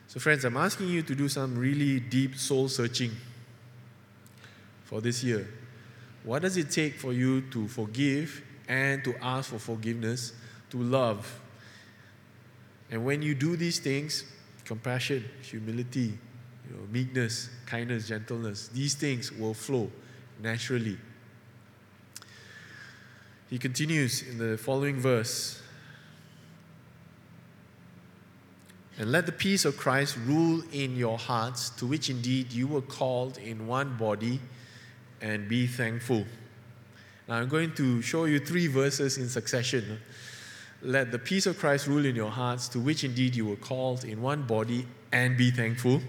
So, 0.08 0.20
friends, 0.20 0.44
I'm 0.44 0.58
asking 0.58 0.90
you 0.90 1.02
to 1.04 1.16
do 1.16 1.30
some 1.30 1.58
really 1.58 2.00
deep 2.00 2.36
soul 2.36 2.68
searching 2.68 3.12
for 4.84 5.02
this 5.02 5.24
year. 5.24 5.48
What 6.24 6.42
does 6.42 6.58
it 6.58 6.70
take 6.70 6.96
for 6.96 7.14
you 7.14 7.42
to 7.52 7.68
forgive 7.68 8.44
and 8.68 9.04
to 9.04 9.16
ask 9.24 9.50
for 9.50 9.60
forgiveness, 9.60 10.34
to 10.72 10.78
love? 10.78 11.40
And 12.90 13.06
when 13.06 13.22
you 13.22 13.36
do 13.36 13.56
these 13.56 13.80
things, 13.80 14.26
compassion, 14.66 15.24
humility, 15.42 16.18
you 16.68 16.76
know, 16.76 16.84
meekness, 16.92 17.50
kindness, 17.66 18.08
gentleness, 18.08 18.68
these 18.70 18.96
things 18.96 19.32
will 19.32 19.54
flow 19.54 19.90
naturally. 20.42 20.98
He 23.50 23.58
continues 23.58 24.24
in 24.24 24.38
the 24.38 24.58
following 24.58 25.00
verse 25.00 25.62
And 29.02 29.12
let 29.12 29.26
the 29.26 29.32
peace 29.32 29.66
of 29.66 29.78
Christ 29.78 30.16
rule 30.26 30.62
in 30.72 30.96
your 30.96 31.18
hearts, 31.18 31.72
to 31.72 31.88
which 31.88 32.12
indeed 32.12 32.52
you 32.52 32.68
were 32.68 32.84
called 32.84 33.40
in 33.40 33.66
one 33.66 33.98
body, 33.98 34.40
and 35.22 35.50
be 35.50 35.66
thankful. 35.66 36.24
Now 37.28 37.38
I'm 37.38 37.48
going 37.48 37.74
to 37.76 38.04
show 38.04 38.26
you 38.26 38.40
three 38.40 38.68
verses 38.68 39.18
in 39.18 39.28
succession. 39.28 40.00
Let 40.84 41.12
the 41.12 41.20
peace 41.20 41.46
of 41.46 41.60
Christ 41.60 41.86
rule 41.86 42.06
in 42.06 42.16
your 42.16 42.32
hearts, 42.32 42.68
to 42.70 42.80
which 42.80 43.04
indeed 43.04 43.36
you 43.36 43.46
were 43.46 43.56
called 43.56 44.04
in 44.04 44.22
one 44.22 44.44
body, 44.44 44.88
and 45.12 45.38
be 45.38 45.52
thankful. 45.52 46.02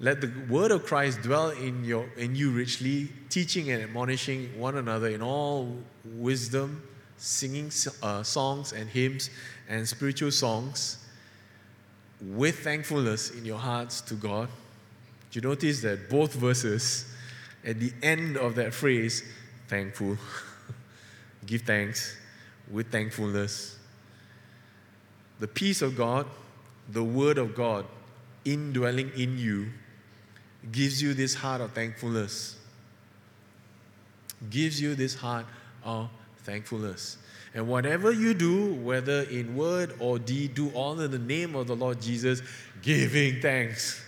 Let 0.00 0.22
the 0.22 0.32
word 0.48 0.70
of 0.70 0.86
Christ 0.86 1.22
dwell 1.22 1.50
in, 1.50 1.84
your, 1.84 2.08
in 2.16 2.34
you 2.34 2.50
richly, 2.50 3.08
teaching 3.28 3.70
and 3.70 3.82
admonishing 3.82 4.58
one 4.58 4.76
another 4.76 5.08
in 5.08 5.20
all 5.20 5.76
wisdom, 6.04 6.82
singing 7.18 7.70
uh, 8.02 8.22
songs 8.22 8.72
and 8.72 8.88
hymns 8.88 9.28
and 9.68 9.86
spiritual 9.86 10.30
songs 10.30 11.04
with 12.22 12.60
thankfulness 12.60 13.32
in 13.32 13.44
your 13.44 13.58
hearts 13.58 14.00
to 14.02 14.14
God. 14.14 14.48
Do 15.30 15.40
you 15.40 15.46
notice 15.46 15.82
that 15.82 16.08
both 16.08 16.32
verses, 16.32 17.04
at 17.64 17.80
the 17.80 17.92
end 18.02 18.38
of 18.38 18.54
that 18.54 18.72
phrase, 18.72 19.22
thankful, 19.66 20.16
give 21.46 21.62
thanks 21.62 22.16
with 22.70 22.90
thankfulness. 22.90 23.78
The 25.40 25.48
peace 25.48 25.82
of 25.82 25.96
God, 25.96 26.26
the 26.88 27.04
Word 27.04 27.38
of 27.38 27.54
God, 27.54 27.84
indwelling 28.44 29.10
in 29.16 29.38
you, 29.38 29.68
gives 30.72 31.00
you 31.00 31.14
this 31.14 31.34
heart 31.34 31.60
of 31.60 31.72
thankfulness. 31.72 32.56
Gives 34.50 34.80
you 34.80 34.94
this 34.94 35.14
heart 35.14 35.46
of 35.84 36.08
thankfulness. 36.38 37.18
And 37.54 37.68
whatever 37.68 38.12
you 38.12 38.34
do, 38.34 38.74
whether 38.74 39.22
in 39.22 39.56
word 39.56 39.94
or 40.00 40.18
deed, 40.18 40.54
do 40.54 40.70
all 40.70 41.00
in 41.00 41.10
the 41.10 41.18
name 41.18 41.54
of 41.54 41.66
the 41.66 41.76
Lord 41.76 42.00
Jesus, 42.00 42.42
giving 42.82 43.40
thanks 43.40 44.02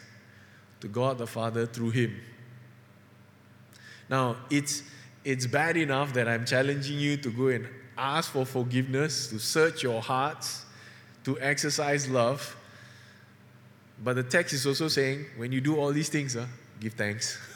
to 0.80 0.88
God 0.88 1.18
the 1.18 1.26
Father 1.26 1.66
through 1.66 1.90
Him. 1.90 2.20
Now, 4.08 4.36
it's, 4.50 4.82
it's 5.24 5.46
bad 5.46 5.76
enough 5.76 6.12
that 6.14 6.28
I'm 6.28 6.44
challenging 6.44 6.98
you 6.98 7.16
to 7.18 7.30
go 7.30 7.48
and 7.48 7.66
ask 8.00 8.32
for 8.32 8.46
forgiveness, 8.46 9.28
to 9.28 9.38
search 9.38 9.82
your 9.82 10.00
hearts, 10.00 10.64
to 11.24 11.38
exercise 11.40 12.08
love. 12.08 12.56
But 14.02 14.16
the 14.16 14.22
text 14.22 14.54
is 14.54 14.66
also 14.66 14.88
saying 14.88 15.26
when 15.36 15.52
you 15.52 15.60
do 15.60 15.76
all 15.76 15.92
these 15.92 16.08
things, 16.08 16.36
uh, 16.36 16.46
give 16.80 16.94
thanks. 16.94 17.38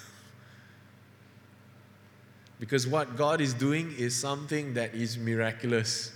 Because 2.61 2.87
what 2.87 3.17
God 3.17 3.41
is 3.41 3.53
doing 3.53 3.93
is 3.99 4.15
something 4.15 4.75
that 4.75 4.95
is 4.95 5.19
miraculous, 5.19 6.13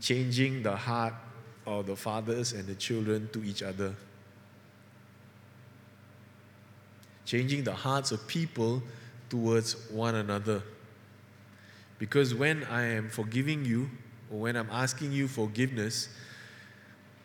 changing 0.00 0.62
the 0.62 0.74
heart 0.74 1.14
of 1.66 1.86
the 1.86 1.94
fathers 1.94 2.52
and 2.52 2.66
the 2.66 2.74
children 2.74 3.28
to 3.32 3.44
each 3.44 3.62
other, 3.62 3.94
changing 7.26 7.64
the 7.64 7.74
hearts 7.74 8.12
of 8.12 8.26
people 8.26 8.82
towards 9.28 9.90
one 9.90 10.14
another. 10.14 10.62
Because 11.98 12.34
when 12.34 12.64
I 12.64 12.82
am 12.82 13.08
forgiving 13.08 13.64
you, 13.64 13.90
or 14.30 14.40
when 14.40 14.56
I'm 14.56 14.68
asking 14.70 15.12
you 15.12 15.28
forgiveness, 15.28 16.08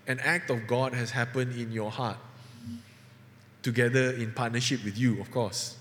an 0.08 0.20
act 0.20 0.50
of 0.50 0.68
God 0.68 0.94
has 0.94 1.12
happened 1.12 1.56
in 1.56 1.72
your 1.72 1.92
heart. 1.92 2.18
together 3.62 4.12
in 4.12 4.32
partnership 4.32 4.84
with 4.84 4.98
you, 4.98 5.20
of 5.22 5.32
course. 5.32 5.78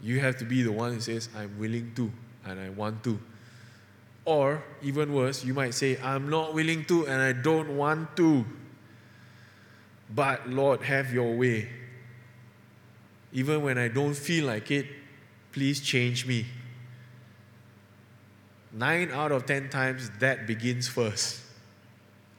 You 0.00 0.20
have 0.20 0.36
to 0.38 0.44
be 0.44 0.62
the 0.62 0.72
one 0.72 0.94
who 0.94 1.00
says, 1.00 1.28
I'm 1.36 1.58
willing 1.58 1.92
to 1.96 2.12
and 2.44 2.60
I 2.60 2.68
want 2.70 3.02
to. 3.04 3.18
Or, 4.24 4.62
even 4.82 5.12
worse, 5.12 5.44
you 5.44 5.54
might 5.54 5.74
say, 5.74 5.98
I'm 6.02 6.30
not 6.30 6.54
willing 6.54 6.84
to 6.86 7.06
and 7.06 7.20
I 7.20 7.32
don't 7.32 7.76
want 7.76 8.16
to. 8.16 8.44
But, 10.14 10.48
Lord, 10.48 10.82
have 10.82 11.12
your 11.12 11.36
way. 11.36 11.68
Even 13.32 13.62
when 13.62 13.78
I 13.78 13.88
don't 13.88 14.14
feel 14.14 14.46
like 14.46 14.70
it, 14.70 14.86
please 15.52 15.80
change 15.80 16.26
me. 16.26 16.46
Nine 18.74 19.12
out 19.12 19.30
of 19.30 19.46
ten 19.46 19.68
times, 19.68 20.10
that 20.18 20.48
begins 20.48 20.88
first. 20.88 21.40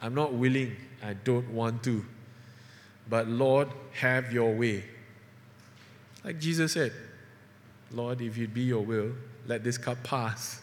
I'm 0.02 0.13
not 0.13 0.34
willing, 0.34 0.76
I 1.02 1.13
don't 1.13 1.50
want 1.50 1.82
to. 1.86 2.06
But 3.10 3.28
Lord, 3.30 3.69
have 3.93 4.34
your 4.34 4.54
way. 4.54 4.84
Like 6.26 6.39
Jesus 6.39 6.74
said, 6.74 6.91
Lord, 7.91 8.19
if 8.19 8.38
it 8.38 8.54
be 8.54 8.62
your 8.62 8.84
will, 8.84 9.13
let 9.48 9.63
this 9.63 9.78
cup 9.78 10.04
pass. 10.04 10.60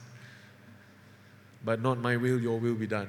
But 1.64 1.80
not 1.80 1.98
my 1.98 2.16
will, 2.18 2.38
your 2.38 2.58
will 2.58 2.74
be 2.74 2.86
done. 2.86 3.08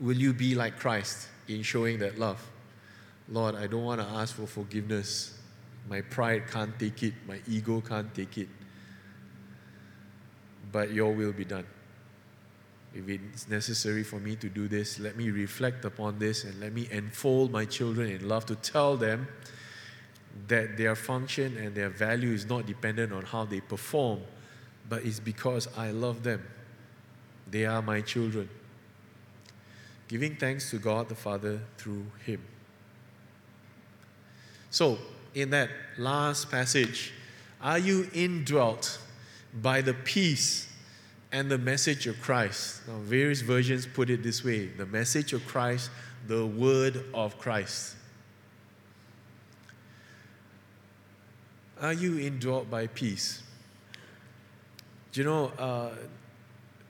Will 0.00 0.16
you 0.16 0.32
be 0.32 0.56
like 0.56 0.78
Christ 0.80 1.28
in 1.46 1.62
showing 1.62 2.00
that 2.00 2.18
love? 2.18 2.44
Lord, 3.28 3.54
I 3.54 3.68
don't 3.68 3.84
want 3.84 4.00
to 4.00 4.06
ask 4.06 4.34
for 4.34 4.46
forgiveness. 4.46 5.38
My 5.88 6.00
pride 6.00 6.50
can't 6.50 6.76
take 6.78 7.02
it, 7.04 7.14
my 7.28 7.38
ego 7.46 7.80
can't 7.80 8.12
take 8.14 8.36
it. 8.38 8.48
But 10.74 10.92
your 10.92 11.12
will 11.12 11.32
be 11.32 11.44
done. 11.44 11.66
If 12.92 13.08
it's 13.08 13.48
necessary 13.48 14.02
for 14.02 14.18
me 14.18 14.34
to 14.34 14.48
do 14.48 14.66
this, 14.66 14.98
let 14.98 15.16
me 15.16 15.30
reflect 15.30 15.84
upon 15.84 16.18
this 16.18 16.42
and 16.42 16.58
let 16.58 16.72
me 16.72 16.88
enfold 16.90 17.52
my 17.52 17.64
children 17.64 18.10
in 18.10 18.28
love 18.28 18.44
to 18.46 18.56
tell 18.56 18.96
them 18.96 19.28
that 20.48 20.76
their 20.76 20.96
function 20.96 21.56
and 21.58 21.76
their 21.76 21.90
value 21.90 22.32
is 22.32 22.46
not 22.46 22.66
dependent 22.66 23.12
on 23.12 23.22
how 23.22 23.44
they 23.44 23.60
perform, 23.60 24.22
but 24.88 25.04
it's 25.04 25.20
because 25.20 25.68
I 25.76 25.92
love 25.92 26.24
them. 26.24 26.42
They 27.48 27.66
are 27.66 27.80
my 27.80 28.00
children. 28.00 28.48
Giving 30.08 30.34
thanks 30.34 30.70
to 30.70 30.78
God 30.78 31.08
the 31.08 31.14
Father 31.14 31.60
through 31.78 32.06
Him. 32.26 32.40
So, 34.70 34.98
in 35.34 35.50
that 35.50 35.70
last 35.98 36.50
passage, 36.50 37.12
are 37.60 37.78
you 37.78 38.10
indwelt 38.12 38.98
by 39.62 39.80
the 39.80 39.94
peace 39.94 40.68
and 41.32 41.50
the 41.50 41.58
message 41.58 42.06
of 42.06 42.20
Christ. 42.20 42.82
Now, 42.86 42.98
various 42.98 43.40
versions 43.40 43.86
put 43.86 44.10
it 44.10 44.22
this 44.22 44.44
way 44.44 44.66
the 44.66 44.86
message 44.86 45.32
of 45.32 45.44
Christ, 45.46 45.90
the 46.26 46.46
word 46.46 47.04
of 47.12 47.38
Christ. 47.38 47.96
Are 51.80 51.92
you 51.92 52.18
indwelt 52.18 52.70
by 52.70 52.86
peace? 52.86 53.42
Do 55.12 55.20
you 55.20 55.26
know, 55.26 55.52
uh, 55.58 55.90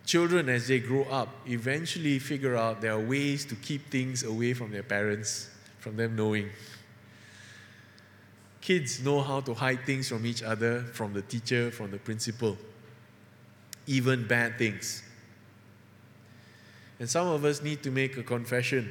children 0.06 0.48
as 0.48 0.68
they 0.68 0.80
grow 0.80 1.04
up 1.04 1.28
eventually 1.46 2.18
figure 2.18 2.56
out 2.56 2.80
there 2.80 2.92
are 2.92 3.00
ways 3.00 3.44
to 3.46 3.54
keep 3.56 3.90
things 3.90 4.22
away 4.22 4.54
from 4.54 4.70
their 4.70 4.82
parents, 4.82 5.48
from 5.78 5.96
them 5.96 6.14
knowing. 6.16 6.50
Kids 8.64 9.04
know 9.04 9.20
how 9.20 9.40
to 9.42 9.52
hide 9.52 9.84
things 9.84 10.08
from 10.08 10.24
each 10.24 10.42
other, 10.42 10.80
from 10.80 11.12
the 11.12 11.22
teacher, 11.22 11.70
from 11.70 11.90
the 11.90 11.98
principal 11.98 12.56
even 13.86 14.26
bad 14.26 14.58
things. 14.58 15.02
And 16.98 17.08
some 17.08 17.26
of 17.26 17.44
us 17.44 17.62
need 17.62 17.82
to 17.82 17.90
make 17.90 18.16
a 18.16 18.22
confession. 18.22 18.90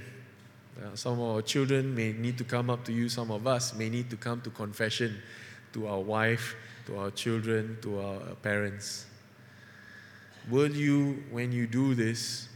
Uh, 0.78 0.96
some 0.96 1.14
of 1.14 1.36
our 1.36 1.42
children 1.42 1.96
may 1.96 2.14
need 2.14 2.38
to 2.38 2.44
come 2.44 2.70
up 2.70 2.84
to 2.86 2.92
you, 2.92 3.10
some 3.10 3.32
of 3.32 3.48
us 3.48 3.74
may 3.74 3.90
need 3.90 4.10
to 4.10 4.18
come 4.18 4.42
to 4.42 4.50
confession 4.50 5.22
to 5.74 5.88
our 5.88 6.00
wife, 6.00 6.56
to 6.86 6.98
our 6.98 7.12
children, 7.12 7.78
to 7.82 8.00
our 8.00 8.20
parents. 8.42 9.06
Will 10.50 10.72
you, 10.72 11.24
when 11.32 11.52
you 11.52 11.68
do 11.68 11.96
this, 11.96 12.48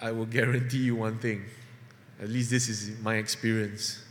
I 0.00 0.12
will 0.12 0.26
guarantee 0.26 0.78
you 0.78 0.96
one 0.96 1.18
thing, 1.18 1.44
at 2.22 2.28
least 2.28 2.50
this 2.50 2.68
is 2.68 2.98
my 3.00 3.16
experience. 3.16 4.02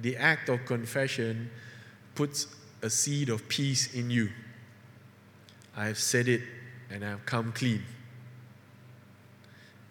The 0.00 0.16
act 0.16 0.48
of 0.48 0.64
confession 0.66 1.50
puts 2.14 2.46
a 2.82 2.90
seed 2.90 3.28
of 3.28 3.48
peace 3.48 3.94
in 3.94 4.10
you. 4.10 4.30
I 5.76 5.86
have 5.86 5.98
said 5.98 6.28
it 6.28 6.42
and 6.90 7.04
I 7.04 7.10
have 7.10 7.26
come 7.26 7.52
clean. 7.52 7.82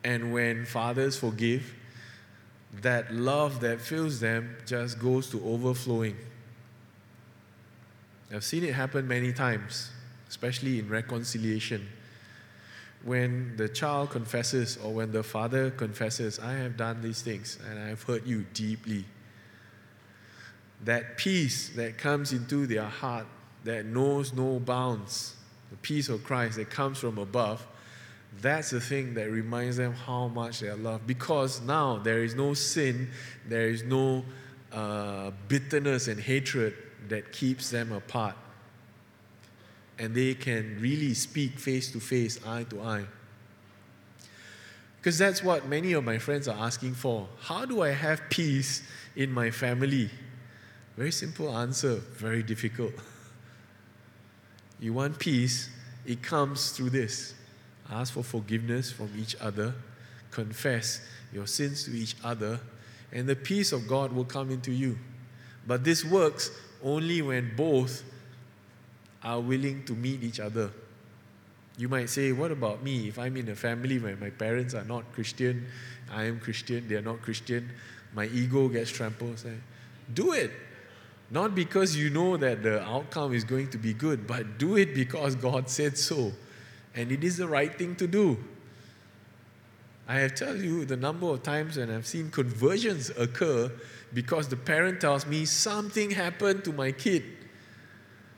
And 0.04 0.32
when 0.32 0.65
fathers 0.65 1.18
forgive, 1.18 1.74
that 2.82 3.13
love 3.13 3.62
that 3.62 3.82
fills 3.82 4.20
them 4.20 4.56
just 4.65 5.00
goes 5.00 5.30
to 5.32 5.44
overflowing. 5.46 6.15
I've 8.34 8.44
seen 8.44 8.63
it 8.63 8.74
happen 8.74 9.08
many 9.08 9.32
times, 9.34 9.91
especially 10.28 10.80
in 10.80 10.89
reconciliation. 10.89 11.88
When 13.04 13.56
the 13.56 13.70
child 13.70 14.10
confesses 14.10 14.78
or 14.78 14.94
when 14.94 15.12
the 15.12 15.24
father 15.24 15.70
confesses, 15.70 16.39
I 16.39 16.54
have 16.54 16.76
done 16.76 17.02
these 17.02 17.22
things 17.22 17.60
and 17.70 17.80
I 17.80 17.88
have 17.89 18.04
hurt 18.04 18.26
you 18.26 18.46
deeply. 18.54 19.06
That 20.86 21.17
peace 21.17 21.69
that 21.69 21.98
comes 21.98 22.32
into 22.32 22.65
their 22.65 22.86
heart 22.86 23.28
that 23.63 23.86
knows 23.86 24.34
no 24.34 24.60
bounds 24.60 25.36
the 25.76 25.78
peace 25.78 26.10
of 26.10 26.24
Christ 26.24 26.58
that 26.58 26.69
comes 26.69 27.00
from 27.00 27.17
above, 27.17 27.65
that's 28.41 28.69
the 28.69 28.82
thing 28.82 29.13
that 29.15 29.30
reminds 29.30 29.78
them 29.78 29.93
how 29.93 30.28
much 30.28 30.60
they 30.60 30.67
are 30.67 30.76
loved. 30.76 31.08
Because 31.08 31.62
now 31.62 31.98
there 31.98 32.24
is 32.24 32.36
no 32.36 32.54
sin, 32.54 33.10
there 33.48 33.67
is 33.67 33.84
no 33.84 34.24
uh, 34.71 35.32
bitterness 35.48 36.08
and 36.08 36.19
hatred 36.19 36.74
that 37.10 37.32
keeps 37.32 37.69
them 37.69 37.91
apart. 37.91 38.36
And 39.98 40.13
they 40.13 40.34
can 40.34 40.78
really 40.80 41.13
speak 41.13 41.60
face 41.60 41.91
to 41.93 42.00
face, 42.00 42.39
eye 42.45 42.63
to 42.69 42.82
eye. 42.82 43.06
Because 44.98 45.17
that's 45.17 45.43
what 45.43 45.67
many 45.67 45.93
of 45.93 46.04
my 46.04 46.17
friends 46.17 46.48
are 46.48 46.58
asking 46.58 46.95
for. 46.95 47.28
How 47.39 47.65
do 47.65 47.82
I 47.82 47.91
have 47.91 48.21
peace 48.30 48.82
in 49.15 49.32
my 49.32 49.52
family? 49.52 50.10
Very 50.98 51.12
simple 51.12 51.56
answer, 51.56 51.96
very 51.96 52.42
difficult. 52.42 52.94
You 54.80 54.94
want 54.94 55.20
peace, 55.20 55.70
it 56.06 56.22
comes 56.22 56.72
through 56.72 56.92
this. 56.92 57.34
Ask 57.90 58.14
for 58.14 58.24
forgiveness 58.24 58.92
from 58.92 59.10
each 59.18 59.36
other, 59.42 59.74
confess 60.32 61.02
your 61.34 61.48
sins 61.48 61.84
to 61.86 61.92
each 61.92 62.16
other, 62.24 62.60
and 63.12 63.28
the 63.28 63.36
peace 63.36 63.72
of 63.72 63.88
God 63.88 64.14
will 64.14 64.26
come 64.26 64.52
into 64.52 64.72
you. 64.72 64.98
But 65.68 65.84
this 65.84 66.04
works 66.06 66.52
only 66.84 67.22
when 67.22 67.56
both 67.56 68.04
are 69.24 69.40
willing 69.40 69.84
to 69.86 69.94
meet 69.94 70.24
each 70.24 70.40
other. 70.40 70.72
You 71.78 71.90
might 71.90 72.10
say, 72.10 72.32
What 72.32 72.52
about 72.52 72.84
me? 72.84 73.08
If 73.08 73.20
I'm 73.20 73.36
in 73.38 73.50
a 73.50 73.56
family 73.56 74.00
where 74.00 74.16
my 74.16 74.30
parents 74.30 74.74
are 74.74 74.86
not 74.86 75.12
Christian, 75.14 75.66
I 76.12 76.24
am 76.24 76.40
Christian, 76.40 76.88
they 76.88 76.96
are 76.96 77.02
not 77.02 77.22
Christian, 77.22 77.70
my 78.14 78.28
ego 78.28 78.70
gets 78.70 78.92
trampled. 78.92 79.40
Say, 79.40 79.56
Do 80.14 80.32
it. 80.34 80.52
Not 81.32 81.56
because 81.56 81.96
you 81.96 82.10
know 82.10 82.38
that 82.38 82.62
the 82.62 82.82
outcome 82.84 83.34
is 83.34 83.44
going 83.44 83.70
to 83.72 83.78
be 83.78 83.94
good, 83.94 84.28
but 84.28 84.58
do 84.58 84.78
it 84.78 84.94
because 84.94 85.36
God 85.36 85.70
said 85.70 85.98
so. 85.98 86.32
And 86.94 87.12
it 87.12 87.24
is 87.24 87.38
the 87.38 87.48
right 87.48 87.74
thing 87.76 87.96
to 87.96 88.08
do. 88.08 88.38
I 90.08 90.20
have 90.20 90.36
told 90.36 90.60
you 90.60 90.86
the 90.86 90.98
number 90.98 91.28
of 91.28 91.42
times 91.42 91.78
when 91.78 91.90
I've 91.90 92.06
seen 92.06 92.30
conversions 92.30 93.10
occur 93.10 93.72
because 94.14 94.48
the 94.48 94.56
parent 94.56 95.02
tells 95.02 95.26
me 95.26 95.46
something 95.46 96.12
happened 96.12 96.64
to 96.66 96.74
my 96.74 96.92
kid. 96.92 97.24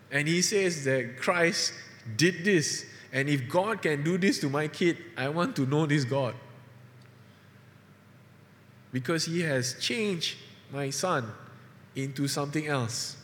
And 0.10 0.28
he 0.28 0.42
says 0.42 0.86
that 0.86 1.18
Christ 1.18 1.74
did 2.16 2.46
this. 2.46 2.86
And 3.12 3.28
if 3.28 3.50
God 3.50 3.82
can 3.82 4.02
do 4.04 4.18
this 4.18 4.40
to 4.40 4.50
my 4.50 4.70
kid, 4.70 4.98
I 5.18 5.28
want 5.28 5.58
to 5.58 5.66
know 5.66 5.86
this 5.86 6.06
God. 6.06 6.36
Because 8.94 9.26
he 9.26 9.42
has 9.42 9.76
changed 9.80 10.38
my 10.72 10.90
son 10.90 11.30
into 11.98 12.28
something 12.28 12.68
else. 12.68 13.18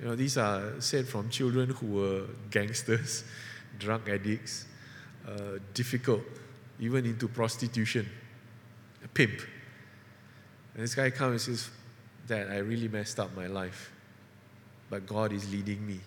You 0.00 0.08
know, 0.08 0.16
these 0.16 0.36
are 0.36 0.80
said 0.80 1.06
from 1.06 1.30
children 1.30 1.70
who 1.70 1.86
were 1.86 2.26
gangsters, 2.50 3.24
drug 3.78 4.08
addicts, 4.08 4.66
uh, 5.26 5.58
difficult, 5.74 6.22
even 6.80 7.06
into 7.06 7.28
prostitution, 7.28 8.08
a 9.04 9.08
pimp. 9.08 9.40
And 10.74 10.82
this 10.82 10.94
guy 10.94 11.10
comes 11.10 11.46
and 11.46 11.56
says, 11.56 11.70
Dad, 12.26 12.50
I 12.50 12.58
really 12.58 12.88
messed 12.88 13.20
up 13.20 13.34
my 13.36 13.46
life, 13.46 13.92
but 14.90 15.06
God 15.06 15.32
is 15.32 15.50
leading 15.52 15.86
me. 15.86 16.00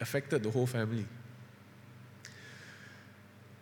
Affected 0.00 0.42
the 0.42 0.50
whole 0.50 0.66
family. 0.66 1.04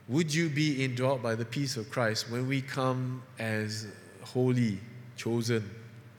Would 0.09 0.33
you 0.33 0.49
be 0.49 0.85
indwelt 0.85 1.23
by 1.23 1.35
the 1.35 1.45
peace 1.45 1.77
of 1.77 1.91
Christ 1.91 2.31
when 2.31 2.47
we 2.47 2.61
come 2.61 3.23
as 3.41 3.89
holy, 4.23 4.79
chosen, 5.17 5.71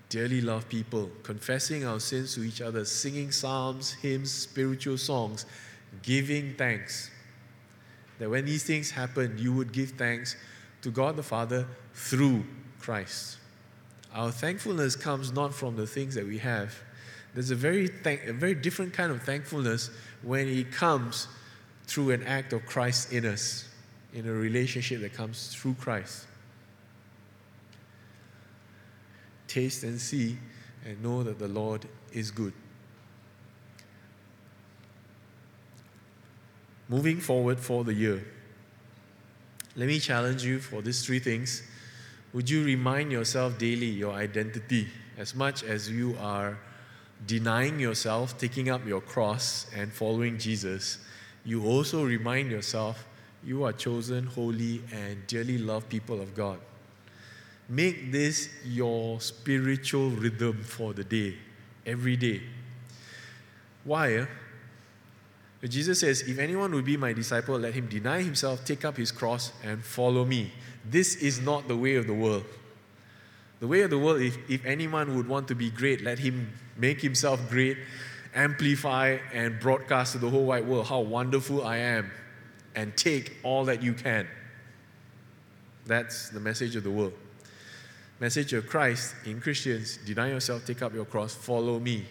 dearly 0.09 0.41
loved 0.41 0.69
people, 0.69 1.09
confessing 1.23 1.85
our 1.85 1.99
sins 1.99 2.33
to 2.35 2.43
each 2.43 2.61
other, 2.61 2.85
singing 2.85 3.31
psalms, 3.31 3.93
hymns, 3.93 4.31
spiritual 4.31 4.97
songs, 4.97 5.45
giving 6.01 6.53
thanks. 6.55 7.11
That 8.19 8.29
when 8.29 8.45
these 8.45 8.63
things 8.63 8.91
happen, 8.91 9.37
you 9.37 9.53
would 9.53 9.71
give 9.71 9.91
thanks 9.91 10.35
to 10.81 10.89
God 10.89 11.15
the 11.15 11.23
Father 11.23 11.67
through 11.93 12.45
Christ. 12.79 13.37
Our 14.13 14.31
thankfulness 14.31 14.95
comes 14.95 15.31
not 15.31 15.53
from 15.53 15.75
the 15.75 15.85
things 15.85 16.15
that 16.15 16.25
we 16.25 16.39
have. 16.39 16.73
There's 17.33 17.51
a 17.51 17.55
very, 17.55 17.87
thank- 17.87 18.23
a 18.23 18.33
very 18.33 18.55
different 18.55 18.93
kind 18.93 19.11
of 19.11 19.21
thankfulness 19.21 19.91
when 20.23 20.47
it 20.47 20.71
comes 20.71 21.27
through 21.85 22.11
an 22.11 22.23
act 22.23 22.53
of 22.53 22.65
Christ 22.65 23.13
in 23.13 23.25
us, 23.25 23.67
in 24.13 24.27
a 24.27 24.31
relationship 24.31 25.01
that 25.01 25.13
comes 25.13 25.55
through 25.55 25.75
Christ. 25.75 26.25
Taste 29.57 29.81
and 29.85 29.99
see 29.99 30.37
and 30.85 31.01
know 31.01 31.23
that 31.23 31.39
the 31.39 31.47
Lord 31.47 31.87
is 32.11 32.29
good. 32.29 32.53
Moving 36.87 37.19
forward 37.19 37.59
for 37.59 37.83
the 37.83 37.91
year, 37.91 38.23
let 39.75 39.87
me 39.87 39.97
challenge 39.97 40.43
you 40.43 40.59
for 40.59 40.83
these 40.83 41.03
three 41.03 41.17
things. 41.17 41.63
Would 42.33 42.51
you 42.51 42.63
remind 42.63 43.11
yourself 43.11 43.57
daily 43.57 43.87
your 43.87 44.13
identity 44.13 44.89
as 45.17 45.33
much 45.33 45.63
as 45.63 45.89
you 45.89 46.15
are 46.21 46.59
denying 47.25 47.79
yourself, 47.79 48.37
taking 48.37 48.69
up 48.69 48.85
your 48.85 49.01
cross, 49.01 49.65
and 49.75 49.91
following 49.91 50.37
Jesus? 50.37 50.99
You 51.43 51.65
also 51.65 52.05
remind 52.05 52.51
yourself 52.51 53.07
you 53.43 53.63
are 53.63 53.73
chosen, 53.73 54.27
holy, 54.27 54.83
and 54.93 55.25
dearly 55.25 55.57
loved 55.57 55.89
people 55.89 56.21
of 56.21 56.35
God. 56.35 56.59
Make 57.69 58.11
this 58.11 58.49
your 58.63 59.19
spiritual 59.19 60.11
rhythm 60.11 60.63
for 60.63 60.93
the 60.93 61.03
day, 61.03 61.35
every 61.85 62.15
day. 62.15 62.41
Why? 63.83 64.13
Eh? 64.13 64.25
Jesus 65.65 65.99
says, 65.99 66.21
If 66.21 66.39
anyone 66.39 66.73
would 66.73 66.85
be 66.85 66.95
my 66.95 67.11
disciple, 67.11 67.59
let 67.59 67.73
him 67.73 67.87
deny 67.87 68.21
himself, 68.21 68.63
take 68.63 68.85
up 68.85 68.95
his 68.95 69.11
cross, 69.11 69.51
and 69.63 69.83
follow 69.83 70.23
me. 70.23 70.53
This 70.85 71.15
is 71.15 71.41
not 71.41 71.67
the 71.67 71.75
way 71.75 71.95
of 71.95 72.07
the 72.07 72.13
world. 72.13 72.45
The 73.59 73.67
way 73.67 73.81
of 73.81 73.89
the 73.89 73.97
world, 73.97 74.21
if, 74.21 74.37
if 74.49 74.65
anyone 74.65 75.17
would 75.17 75.27
want 75.27 75.49
to 75.49 75.55
be 75.55 75.69
great, 75.69 76.01
let 76.01 76.19
him 76.19 76.53
make 76.77 77.01
himself 77.01 77.49
great, 77.49 77.77
amplify, 78.33 79.17
and 79.33 79.59
broadcast 79.59 80.13
to 80.13 80.19
the 80.19 80.29
whole 80.29 80.45
wide 80.45 80.65
world 80.65 80.87
how 80.87 80.99
wonderful 80.99 81.65
I 81.65 81.77
am, 81.77 82.11
and 82.75 82.95
take 82.95 83.35
all 83.43 83.65
that 83.65 83.83
you 83.83 83.93
can. 83.93 84.25
That's 85.85 86.29
the 86.29 86.39
message 86.39 86.77
of 86.77 86.83
the 86.83 86.91
world 86.91 87.13
message 88.19 88.53
of 88.53 88.67
Christ 88.67 89.15
in 89.25 89.39
Christians 89.39 89.97
deny 89.97 90.29
yourself, 90.29 90.65
take 90.65 90.81
up 90.81 90.93
your 90.93 91.05
cross, 91.05 91.35
follow 91.35 91.79
me. 91.79 92.05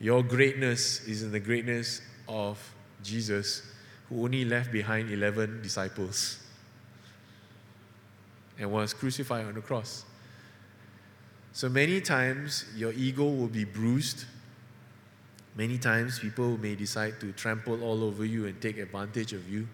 Your 0.00 0.22
greatness 0.22 1.06
is 1.06 1.22
in 1.22 1.32
the 1.32 1.40
greatness 1.40 2.00
of 2.28 2.58
Jesus, 3.02 3.62
who 4.08 4.24
only 4.24 4.44
left 4.44 4.72
behind 4.72 5.10
11 5.10 5.62
disciples 5.62 6.38
and 8.58 8.70
was 8.70 8.94
crucified 8.94 9.46
on 9.46 9.54
the 9.54 9.60
cross. 9.60 10.04
So 11.52 11.68
many 11.68 12.00
times 12.00 12.64
your 12.76 12.92
ego 12.92 13.24
will 13.24 13.48
be 13.48 13.64
bruised. 13.64 14.24
Many 15.56 15.78
times 15.78 16.18
people 16.18 16.58
may 16.58 16.74
decide 16.74 17.20
to 17.20 17.32
trample 17.32 17.82
all 17.82 18.02
over 18.02 18.24
you 18.24 18.46
and 18.46 18.60
take 18.60 18.78
advantage 18.78 19.32
of 19.32 19.48
you. 19.48 19.68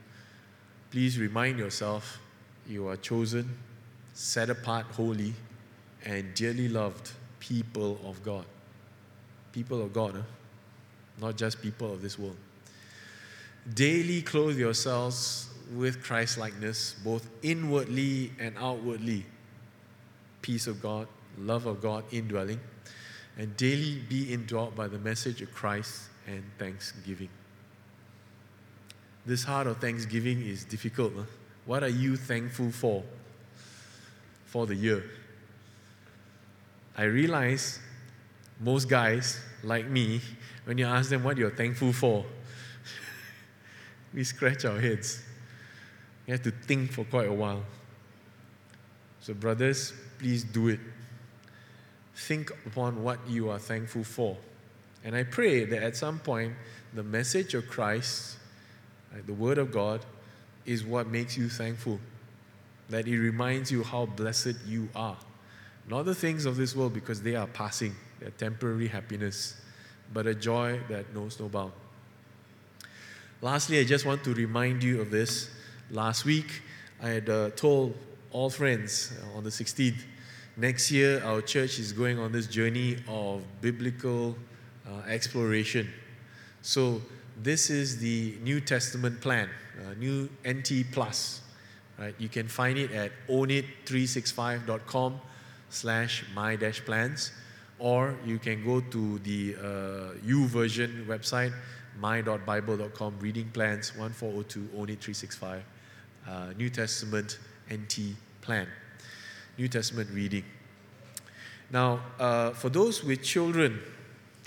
Please 0.91 1.19
remind 1.19 1.59
yourself 1.59 2.19
you 2.67 2.89
are 2.89 2.97
chosen 2.97 3.57
set 4.15 4.51
apart, 4.51 4.87
holy, 4.87 5.35
and 6.05 6.35
dearly 6.35 6.69
loved 6.69 7.13
people 7.39 7.99
of 8.05 8.23
God. 8.23 8.45
People 9.53 9.83
of 9.83 9.93
God, 9.93 10.15
huh? 10.15 10.23
not 11.21 11.37
just 11.37 11.61
people 11.61 11.93
of 11.93 12.03
this 12.03 12.19
world. 12.19 12.37
Daily 13.75 14.23
clothe 14.23 14.59
yourselves 14.59 15.49
with 15.75 16.03
Christ 16.03 16.39
likeness, 16.39 16.95
both 17.05 17.29
inwardly 17.43 18.33
and 18.39 18.57
outwardly. 18.59 19.27
Peace 20.43 20.67
of 20.67 20.81
God, 20.81 21.07
love 21.39 21.67
of 21.67 21.83
God 21.83 22.05
indwelling, 22.11 22.61
and 23.37 23.57
daily 23.57 24.01
be 24.09 24.33
indwelt 24.33 24.75
by 24.75 24.89
the 24.89 24.99
message 24.99 25.43
of 25.43 25.53
Christ 25.53 26.09
and 26.27 26.43
thanksgiving. 26.59 27.29
This 29.27 29.45
heart 29.45 29.67
of 29.67 29.79
thanksgiving 29.79 30.41
is 30.43 30.65
difficult. 30.65 31.13
Huh? 31.17 31.23
What 31.67 31.83
are 31.83 31.89
you 31.89 32.17
thankful 32.17 32.71
for? 32.71 33.05
For 34.51 34.67
the 34.67 34.75
year. 34.75 35.05
I 36.97 37.05
realize 37.05 37.79
most 38.59 38.89
guys, 38.89 39.41
like 39.63 39.87
me, 39.87 40.21
when 40.65 40.77
you 40.77 40.87
ask 40.87 41.09
them 41.09 41.23
what 41.23 41.39
you're 41.39 41.55
thankful 41.55 41.93
for, 41.93 42.25
we 44.15 44.25
scratch 44.25 44.65
our 44.65 44.81
heads. 44.81 45.23
You 46.27 46.35
have 46.35 46.43
to 46.43 46.51
think 46.51 46.91
for 46.91 47.05
quite 47.05 47.29
a 47.29 47.33
while. 47.33 47.63
So, 49.21 49.35
brothers, 49.35 49.93
please 50.19 50.43
do 50.43 50.69
it. 50.69 50.81
Think 52.17 52.51
upon 52.67 53.05
what 53.05 53.21
you 53.29 53.51
are 53.51 53.59
thankful 53.59 54.03
for. 54.03 54.37
And 55.05 55.15
I 55.15 55.23
pray 55.23 55.65
that 55.65 55.83
at 55.83 55.97
some 55.97 56.19
point, 56.19 56.55
the 56.93 57.05
message 57.05 57.55
of 57.55 57.69
Christ, 57.69 58.37
like 59.15 59.27
the 59.27 59.33
Word 59.33 59.59
of 59.59 59.71
God, 59.71 60.05
is 60.67 60.85
what 60.85 61.07
makes 61.07 61.37
you 61.37 61.49
thankful 61.49 62.01
that 62.91 63.07
it 63.09 63.19
reminds 63.19 63.71
you 63.71 63.83
how 63.83 64.07
blessed 64.07 64.57
you 64.67 64.89
are. 64.95 65.17
Not 65.89 66.05
the 66.05 66.15
things 66.15 66.45
of 66.45 66.57
this 66.57 66.77
world 66.77 66.93
because 66.93 67.23
they 67.23 67.35
are 67.37 67.47
passing, 67.47 67.95
they're 68.19 68.31
temporary 68.31 68.89
happiness, 68.89 69.61
but 70.13 70.27
a 70.27 70.35
joy 70.35 70.81
that 70.89 71.15
knows 71.15 71.41
no 71.41 71.49
bound. 71.49 71.73
Lastly, 73.43 73.81
I 73.81 73.85
just 73.85 74.05
want 74.05 74.23
to 74.25 74.35
remind 74.35 74.83
you 74.83 75.01
of 75.01 75.11
this. 75.11 75.51
Last 75.91 76.25
week, 76.25 76.63
I 77.03 77.09
had 77.09 77.29
uh, 77.31 77.51
told 77.51 77.97
all 78.33 78.51
friends 78.51 79.13
uh, 79.13 79.39
on 79.39 79.45
the 79.45 79.51
16th, 79.51 80.03
next 80.57 80.91
year 80.91 81.23
our 81.25 81.41
church 81.41 81.79
is 81.79 81.93
going 81.93 82.19
on 82.19 82.33
this 82.33 82.47
journey 82.47 82.99
of 83.09 83.43
biblical 83.61 84.37
uh, 84.87 85.09
exploration. 85.09 85.89
So, 86.63 87.01
this 87.43 87.71
is 87.71 87.99
the 87.99 88.37
New 88.43 88.61
Testament 88.61 89.21
plan, 89.23 89.49
uh, 89.81 89.95
New 89.95 90.29
NT 90.47 90.93
Plus. 90.93 91.41
Right? 92.01 92.15
You 92.19 92.31
can 92.31 92.49
find 92.49 92.79
it 92.79 92.93
at 92.93 93.13
ownit365.com 93.29 95.21
slash 95.69 96.25
my 96.35 96.57
dash 96.57 96.83
plans, 96.83 97.31
or 97.79 98.17
you 98.25 98.39
can 98.39 98.65
go 98.65 98.81
to 98.81 99.19
the 99.19 99.55
uh, 99.57 99.63
YouVersion 100.27 101.05
website, 101.05 101.53
my.bible.com, 101.99 103.19
reading 103.21 103.51
plans 103.53 103.95
1402 103.95 104.71
ownit365, 104.79 105.61
uh, 106.27 106.53
New 106.57 106.71
Testament 106.71 107.39
NT 107.71 108.17
plan, 108.41 108.67
New 109.59 109.69
Testament 109.69 110.09
reading. 110.11 110.45
Now, 111.71 112.01
uh, 112.19 112.53
for 112.53 112.71
those 112.71 113.05
with 113.05 113.23
children, 113.23 113.79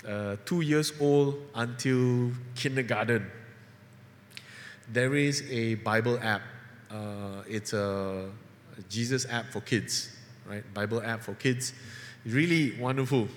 uh, 0.06 0.36
two 0.44 0.62
years 0.62 0.92
old 1.00 1.40
until 1.54 2.32
kindergarten, 2.56 3.30
there 4.92 5.14
is 5.14 5.48
a 5.50 5.76
Bible 5.76 6.18
app 6.20 6.42
uh, 6.94 7.42
it's 7.48 7.72
a 7.72 8.30
Jesus 8.88 9.26
app 9.28 9.52
for 9.52 9.60
kids, 9.60 10.14
right? 10.48 10.62
Bible 10.72 11.02
app 11.02 11.22
for 11.22 11.34
kids. 11.34 11.72
Really 12.24 12.78
wonderful. 12.78 13.28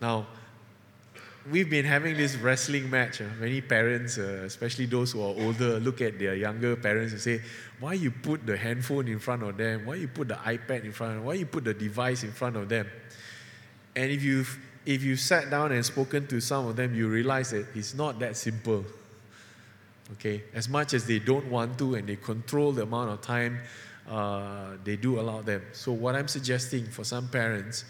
Now, 0.00 0.26
we've 1.50 1.70
been 1.70 1.84
having 1.84 2.16
this 2.16 2.36
wrestling 2.36 2.90
match. 2.90 3.20
Uh, 3.20 3.26
many 3.38 3.60
parents, 3.60 4.18
uh, 4.18 4.42
especially 4.44 4.86
those 4.86 5.12
who 5.12 5.22
are 5.22 5.34
older, 5.44 5.78
look 5.78 6.00
at 6.00 6.18
their 6.18 6.34
younger 6.34 6.74
parents 6.76 7.12
and 7.12 7.20
say, 7.20 7.40
"Why 7.78 7.92
you 7.94 8.10
put 8.10 8.46
the 8.46 8.56
handphone 8.56 9.08
in 9.08 9.18
front 9.18 9.42
of 9.42 9.56
them? 9.56 9.86
Why 9.86 9.94
you 9.96 10.08
put 10.08 10.28
the 10.28 10.34
iPad 10.34 10.84
in 10.84 10.92
front 10.92 11.12
of 11.12 11.18
them? 11.18 11.26
Why 11.26 11.34
you 11.34 11.46
put 11.46 11.64
the 11.64 11.74
device 11.74 12.24
in 12.24 12.32
front 12.32 12.56
of 12.56 12.68
them?" 12.68 12.86
And 13.94 14.10
if 14.10 14.22
you've 14.22 14.58
if 14.86 15.02
you 15.02 15.16
sat 15.16 15.48
down 15.48 15.72
and 15.72 15.84
spoken 15.84 16.26
to 16.26 16.40
some 16.40 16.66
of 16.66 16.76
them, 16.76 16.94
you 16.94 17.08
realize 17.08 17.50
that 17.50 17.66
it's 17.74 17.94
not 17.94 18.18
that 18.18 18.36
simple. 18.36 18.84
Okay, 20.12 20.42
as 20.52 20.68
much 20.68 20.92
as 20.92 21.06
they 21.06 21.18
don't 21.18 21.46
want 21.46 21.78
to 21.78 21.94
and 21.94 22.06
they 22.06 22.16
control 22.16 22.72
the 22.72 22.82
amount 22.82 23.10
of 23.10 23.22
time 23.22 23.60
uh, 24.08 24.72
they 24.84 24.96
do 24.96 25.18
allow 25.18 25.40
them. 25.40 25.62
So, 25.72 25.92
what 25.92 26.14
I'm 26.14 26.28
suggesting 26.28 26.84
for 26.86 27.04
some 27.04 27.28
parents, 27.28 27.84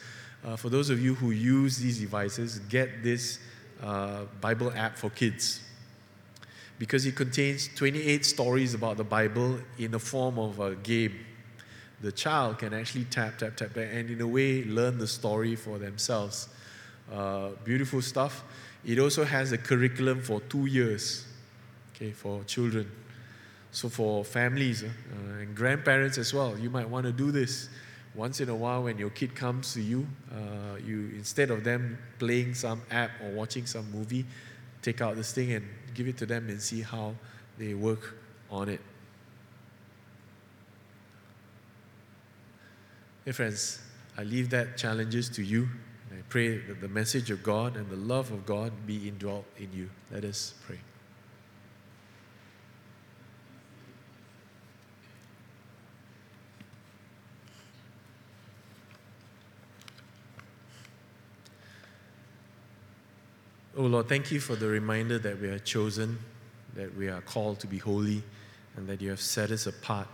uh, 0.45 0.57
for 0.57 0.69
those 0.69 0.91
of 0.91 1.01
you 1.01 1.15
who 1.15 1.33
use 1.33 1.79
these 1.79 1.99
devices, 1.99 2.61
get 2.61 3.03
this 3.03 3.41
uh, 3.83 4.25
Bible 4.41 4.73
app 4.75 4.97
for 4.97 5.11
kids 5.11 5.61
because 6.79 7.07
it 7.07 7.15
contains 7.15 7.69
28 7.77 8.25
stories 8.25 8.75
about 8.75 8.97
the 8.97 9.05
Bible 9.05 9.59
in 9.79 9.91
the 9.91 9.99
form 9.99 10.39
of 10.39 10.59
a 10.61 10.75
game. 10.77 11.15
The 12.01 12.13
child 12.13 12.59
can 12.59 12.75
actually 12.75 13.05
tap, 13.05 13.39
tap, 13.39 13.57
tap, 13.57 13.77
and 13.77 14.11
in 14.11 14.21
a 14.21 14.27
way 14.27 14.65
learn 14.65 14.99
the 14.99 15.07
story 15.07 15.57
for 15.57 15.79
themselves. 15.79 16.49
Uh, 17.13 17.51
beautiful 17.65 18.03
stuff. 18.03 18.45
It 18.85 18.99
also 18.99 19.25
has 19.25 19.53
a 19.53 19.59
curriculum 19.59 20.21
for 20.21 20.41
two 20.43 20.67
years 20.67 21.27
okay, 21.95 22.13
for 22.13 22.43
children. 22.45 22.91
So 23.71 23.89
for 23.89 24.25
families 24.25 24.85
uh, 24.85 24.89
and 25.41 25.55
grandparents 25.55 26.19
as 26.19 26.33
well, 26.33 26.59
you 26.59 26.71
might 26.71 26.89
want 26.89 27.07
to 27.07 27.13
do 27.13 27.31
this 27.31 27.69
once 28.15 28.41
in 28.41 28.49
a 28.49 28.55
while 28.55 28.85
when 28.85 28.99
your 28.99 29.11
kid 29.11 29.35
comes 29.35 29.75
to 29.75 29.83
you. 29.83 30.07
Uh, 30.31 30.77
you 30.85 31.11
instead 31.17 31.51
of 31.51 31.65
them 31.65 31.99
playing 32.19 32.55
some 32.55 32.83
app 32.91 33.11
or 33.23 33.31
watching 33.31 33.67
some 33.67 33.91
movie, 33.91 34.25
take 34.83 35.01
out 35.01 35.17
this 35.17 35.33
thing 35.33 35.53
and 35.53 35.67
give 35.95 36.07
it 36.07 36.17
to 36.19 36.27
them 36.27 36.49
and 36.49 36.61
see 36.61 36.83
how 36.83 37.15
they 37.59 37.75
work 37.75 38.15
on 38.51 38.69
it. 38.69 38.81
Hey 43.25 43.33
friends, 43.33 43.81
I 44.17 44.23
leave 44.23 44.51
that 44.51 44.77
challenges 44.77 45.29
to 45.31 45.43
you. 45.43 45.69
I 46.13 46.23
pray 46.29 46.59
that 46.59 46.81
the 46.81 46.89
message 46.89 47.31
of 47.31 47.43
God 47.43 47.77
and 47.77 47.89
the 47.91 47.97
love 47.97 48.31
of 48.31 48.47
God 48.47 48.71
be 48.87 49.09
indwelt 49.09 49.47
in 49.59 49.73
you. 49.73 49.91
Let 50.13 50.25
us 50.25 50.55
pray. 50.67 50.79
Oh 63.77 63.83
Lord, 63.83 64.09
thank 64.09 64.31
you 64.31 64.39
for 64.39 64.55
the 64.55 64.69
reminder 64.69 65.19
that 65.19 65.41
we 65.41 65.49
are 65.49 65.59
chosen, 65.59 66.19
that 66.75 66.97
we 66.97 67.09
are 67.09 67.21
called 67.23 67.59
to 67.61 67.67
be 67.67 67.79
holy, 67.79 68.23
and 68.77 68.87
that 68.87 69.01
you 69.01 69.11
have 69.11 69.21
set 69.21 69.51
us 69.51 69.67
apart. 69.67 70.07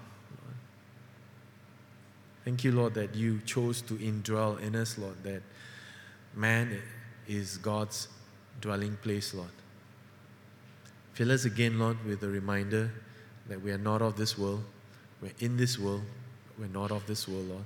Thank 2.44 2.64
you, 2.64 2.72
Lord, 2.72 2.94
that 2.94 3.14
you 3.14 3.40
chose 3.44 3.82
to 3.82 3.94
indwell 3.94 4.58
in 4.61 4.74
us, 4.74 4.96
Lord, 4.96 5.22
that 5.24 5.42
man 6.34 6.80
is 7.28 7.58
God's 7.58 8.08
dwelling 8.62 8.96
place, 9.02 9.34
Lord. 9.34 9.50
Fill 11.12 11.30
us 11.30 11.44
again, 11.44 11.78
Lord, 11.78 12.02
with 12.06 12.22
a 12.22 12.28
reminder 12.28 12.90
that 13.46 13.61
we 13.61 13.72
are 13.72 13.78
not 13.78 14.00
of 14.00 14.16
this 14.16 14.38
world. 14.38 14.64
We're 15.20 15.32
in 15.38 15.58
this 15.58 15.78
world, 15.78 16.02
we're 16.58 16.68
not 16.68 16.90
of 16.90 17.06
this 17.06 17.28
world, 17.28 17.46
Lord. 17.48 17.64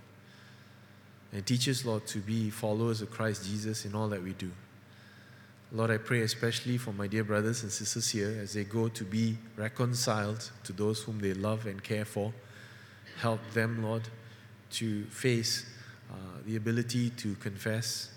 And 1.32 1.46
teach 1.46 1.68
us, 1.68 1.84
Lord, 1.84 2.04
to 2.08 2.18
be 2.18 2.50
followers 2.50 3.00
of 3.00 3.12
Christ 3.12 3.44
Jesus 3.44 3.84
in 3.84 3.94
all 3.94 4.08
that 4.08 4.22
we 4.22 4.32
do. 4.32 4.50
Lord, 5.72 5.90
I 5.90 5.96
pray 5.96 6.20
especially 6.20 6.78
for 6.78 6.92
my 6.92 7.06
dear 7.06 7.24
brothers 7.24 7.62
and 7.62 7.72
sisters 7.72 8.10
here 8.10 8.38
as 8.40 8.54
they 8.54 8.64
go 8.64 8.88
to 8.88 9.04
be 9.04 9.36
reconciled 9.56 10.50
to 10.64 10.72
those 10.72 11.02
whom 11.02 11.18
they 11.18 11.34
love 11.34 11.66
and 11.66 11.82
care 11.82 12.04
for. 12.04 12.32
Help 13.20 13.40
them, 13.52 13.82
Lord, 13.82 14.02
to 14.72 15.04
face 15.06 15.66
uh, 16.10 16.14
the 16.46 16.56
ability 16.56 17.10
to 17.10 17.34
confess, 17.36 18.10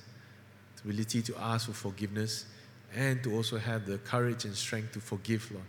the 0.77 0.89
ability 0.89 1.21
to 1.23 1.35
ask 1.39 1.67
for 1.67 1.73
forgiveness, 1.73 2.45
and 2.95 3.23
to 3.23 3.35
also 3.35 3.57
have 3.57 3.85
the 3.85 3.97
courage 3.99 4.45
and 4.45 4.55
strength 4.55 4.93
to 4.93 4.99
forgive, 4.99 5.49
Lord. 5.51 5.65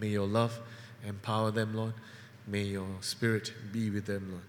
May 0.00 0.08
your 0.08 0.26
love 0.26 0.58
empower 1.06 1.50
them, 1.50 1.74
Lord. 1.74 1.94
May 2.46 2.62
your 2.62 2.88
spirit 3.00 3.52
be 3.72 3.90
with 3.90 4.06
them, 4.06 4.30
Lord. 4.30 4.44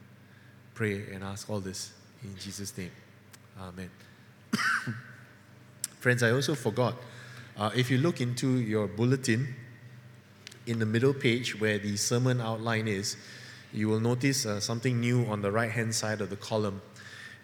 Pray 0.74 1.14
and 1.14 1.24
ask 1.24 1.50
all 1.50 1.60
this 1.60 1.92
in 2.24 2.36
Jesus' 2.38 2.78
name. 2.78 2.92
Amen. 3.60 3.90
Friends, 6.00 6.24
I 6.24 6.32
also 6.32 6.56
forgot. 6.56 6.96
Uh, 7.58 7.72
if 7.76 7.92
you 7.92 7.98
look 7.98 8.22
into 8.22 8.60
your 8.60 8.88
bulletin, 8.88 9.54
in 10.66 10.80
the 10.80 10.86
middle 10.86 11.14
page 11.14 11.60
where 11.60 11.78
the 11.78 11.98
sermon 11.98 12.40
outline 12.40 12.88
is, 12.88 13.18
you 13.74 13.90
will 13.90 14.00
notice 14.00 14.46
uh, 14.46 14.60
something 14.60 15.00
new 15.00 15.26
on 15.26 15.42
the 15.42 15.52
right 15.52 15.72
hand 15.72 15.94
side 15.94 16.22
of 16.22 16.30
the 16.30 16.38
column. 16.38 16.82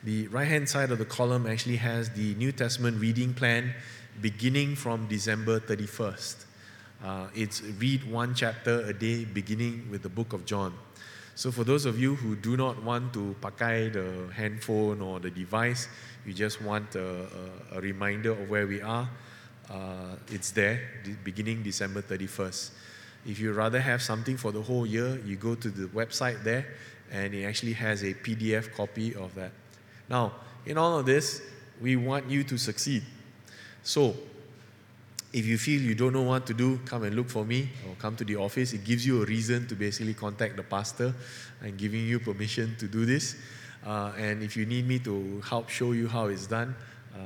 The 0.04 0.28
right 0.28 0.48
hand 0.48 0.70
side 0.70 0.92
of 0.92 1.00
the 1.00 1.06
column 1.06 1.48
actually 1.48 1.78
has 1.78 2.10
the 2.12 2.36
New 2.36 2.52
Testament 2.52 3.02
reading 3.02 3.34
plan 3.34 3.74
beginning 4.22 4.76
from 4.76 5.08
December 5.08 5.60
31st. 5.60 6.46
Uh, 7.04 7.28
it's 7.36 7.62
read 7.62 8.10
one 8.10 8.34
chapter 8.36 8.82
a 8.82 8.94
day 8.94 9.26
beginning 9.26 9.88
with 9.92 10.02
the 10.02 10.10
book 10.10 10.32
of 10.32 10.46
John. 10.46 10.74
So, 11.38 11.52
for 11.52 11.66
those 11.66 11.86
of 11.86 12.00
you 12.00 12.16
who 12.16 12.36
do 12.36 12.56
not 12.56 12.82
want 12.82 13.12
to 13.14 13.36
pakai 13.42 13.92
the 13.92 14.32
handphone 14.34 15.02
or 15.02 15.20
the 15.20 15.30
device, 15.30 15.90
you 16.26 16.34
just 16.34 16.62
want 16.62 16.96
a, 16.96 17.28
a, 17.74 17.78
a 17.78 17.82
reminder 17.82 18.32
of 18.32 18.50
where 18.50 18.68
we 18.68 18.82
are, 18.82 19.10
uh, 19.70 20.16
it's 20.30 20.52
there, 20.52 20.82
beginning 21.24 21.64
December 21.64 22.02
31st. 22.02 22.72
If 23.26 23.40
you 23.40 23.54
rather 23.54 23.80
have 23.80 24.02
something 24.02 24.38
for 24.38 24.52
the 24.52 24.62
whole 24.62 24.86
year, 24.86 25.20
you 25.26 25.36
go 25.36 25.56
to 25.56 25.70
the 25.70 25.88
website 25.88 26.44
there 26.44 26.68
and 27.12 27.34
it 27.34 27.44
actually 27.44 27.74
has 27.74 28.04
a 28.04 28.14
PDF 28.14 28.74
copy 28.74 29.16
of 29.16 29.34
that. 29.36 29.52
Now, 30.10 30.34
in 30.66 30.78
all 30.78 31.00
of 31.00 31.06
this, 31.06 31.42
we 31.82 31.96
want 31.96 32.30
you 32.30 32.44
to 32.44 32.58
succeed. 32.58 33.04
So, 33.84 34.16
if 35.34 35.46
you 35.46 35.58
feel 35.58 35.82
you 35.82 35.96
don't 35.96 36.14
know 36.14 36.22
what 36.22 36.46
to 36.48 36.54
do, 36.54 36.80
come 36.86 37.04
and 37.04 37.16
look 37.16 37.30
for 37.30 37.44
me 37.44 37.70
or 37.88 37.96
come 37.96 38.16
to 38.16 38.24
the 38.24 38.38
office. 38.38 38.72
It 38.72 38.86
gives 38.86 39.06
you 39.06 39.22
a 39.22 39.26
reason 39.26 39.68
to 39.68 39.76
basically 39.76 40.14
contact 40.14 40.56
the 40.56 40.64
pastor 40.64 41.14
and 41.62 41.78
giving 41.78 42.06
you 42.06 42.20
permission 42.20 42.76
to 42.80 42.88
do 42.88 43.06
this. 43.06 43.36
Uh, 43.86 44.12
and 44.18 44.42
if 44.42 44.58
you 44.58 44.66
need 44.66 44.88
me 44.88 44.98
to 45.00 45.42
help 45.48 45.70
show 45.70 45.92
you 45.92 46.08
how 46.08 46.26
it's 46.26 46.48
done, 46.48 46.76
uh, 47.14 47.20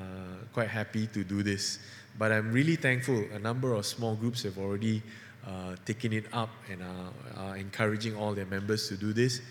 quite 0.54 0.68
happy 0.68 1.08
to 1.08 1.24
do 1.24 1.42
this. 1.42 1.80
But 2.18 2.32
I'm 2.32 2.52
really 2.52 2.76
thankful. 2.76 3.24
A 3.34 3.40
number 3.40 3.74
of 3.74 3.86
small 3.86 4.16
groups 4.16 4.44
have 4.44 4.58
already 4.58 5.02
uh, 5.48 5.76
taken 5.86 6.12
it 6.12 6.26
up 6.34 6.50
and 6.70 6.84
are, 6.84 7.12
are, 7.38 7.58
encouraging 7.58 8.16
all 8.16 8.34
their 8.34 8.46
members 8.46 8.90
to 8.90 8.98
do 8.98 9.14
this. 9.14 9.42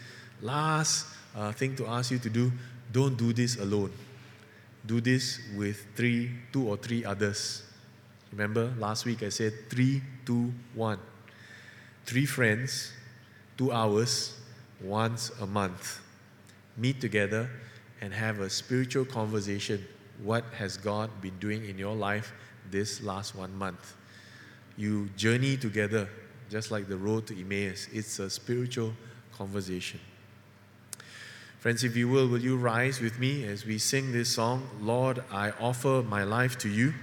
Last 0.42 1.06
uh, 1.34 1.50
thing 1.52 1.74
to 1.76 1.86
ask 1.86 2.10
you 2.10 2.18
to 2.18 2.30
do 2.30 2.52
don't 2.92 3.16
do 3.16 3.32
this 3.32 3.58
alone. 3.58 3.90
Do 4.86 5.00
this 5.00 5.40
with 5.56 5.84
three, 5.96 6.30
two 6.52 6.68
or 6.68 6.76
three 6.76 7.04
others. 7.04 7.62
Remember, 8.32 8.72
last 8.78 9.06
week 9.06 9.22
I 9.22 9.30
said 9.30 9.52
three, 9.70 10.02
two, 10.24 10.52
one. 10.74 10.98
Three 12.04 12.26
friends, 12.26 12.92
two 13.56 13.72
hours, 13.72 14.38
once 14.80 15.30
a 15.40 15.46
month. 15.46 16.00
Meet 16.78 17.00
together 17.00 17.50
and 18.00 18.14
have 18.14 18.40
a 18.40 18.48
spiritual 18.48 19.04
conversation. 19.04 19.84
What 20.22 20.44
has 20.56 20.76
God 20.76 21.10
been 21.20 21.38
doing 21.38 21.68
in 21.68 21.76
your 21.76 21.94
life 21.94 22.32
this 22.70 23.02
last 23.02 23.34
one 23.34 23.54
month? 23.58 23.94
You 24.76 25.10
journey 25.16 25.56
together, 25.56 26.08
just 26.50 26.70
like 26.70 26.88
the 26.88 26.96
road 26.96 27.26
to 27.26 27.38
Emmaus. 27.38 27.88
It's 27.92 28.18
a 28.20 28.30
spiritual 28.30 28.94
conversation. 29.36 30.00
Friends, 31.58 31.82
if 31.82 31.96
you 31.96 32.08
will, 32.08 32.28
will 32.28 32.40
you 32.40 32.56
rise 32.56 33.00
with 33.00 33.18
me 33.18 33.44
as 33.44 33.66
we 33.66 33.78
sing 33.78 34.12
this 34.12 34.32
song? 34.32 34.68
Lord, 34.80 35.24
I 35.32 35.50
offer 35.58 36.04
my 36.08 36.22
life 36.22 36.56
to 36.58 36.68
you. 36.68 36.94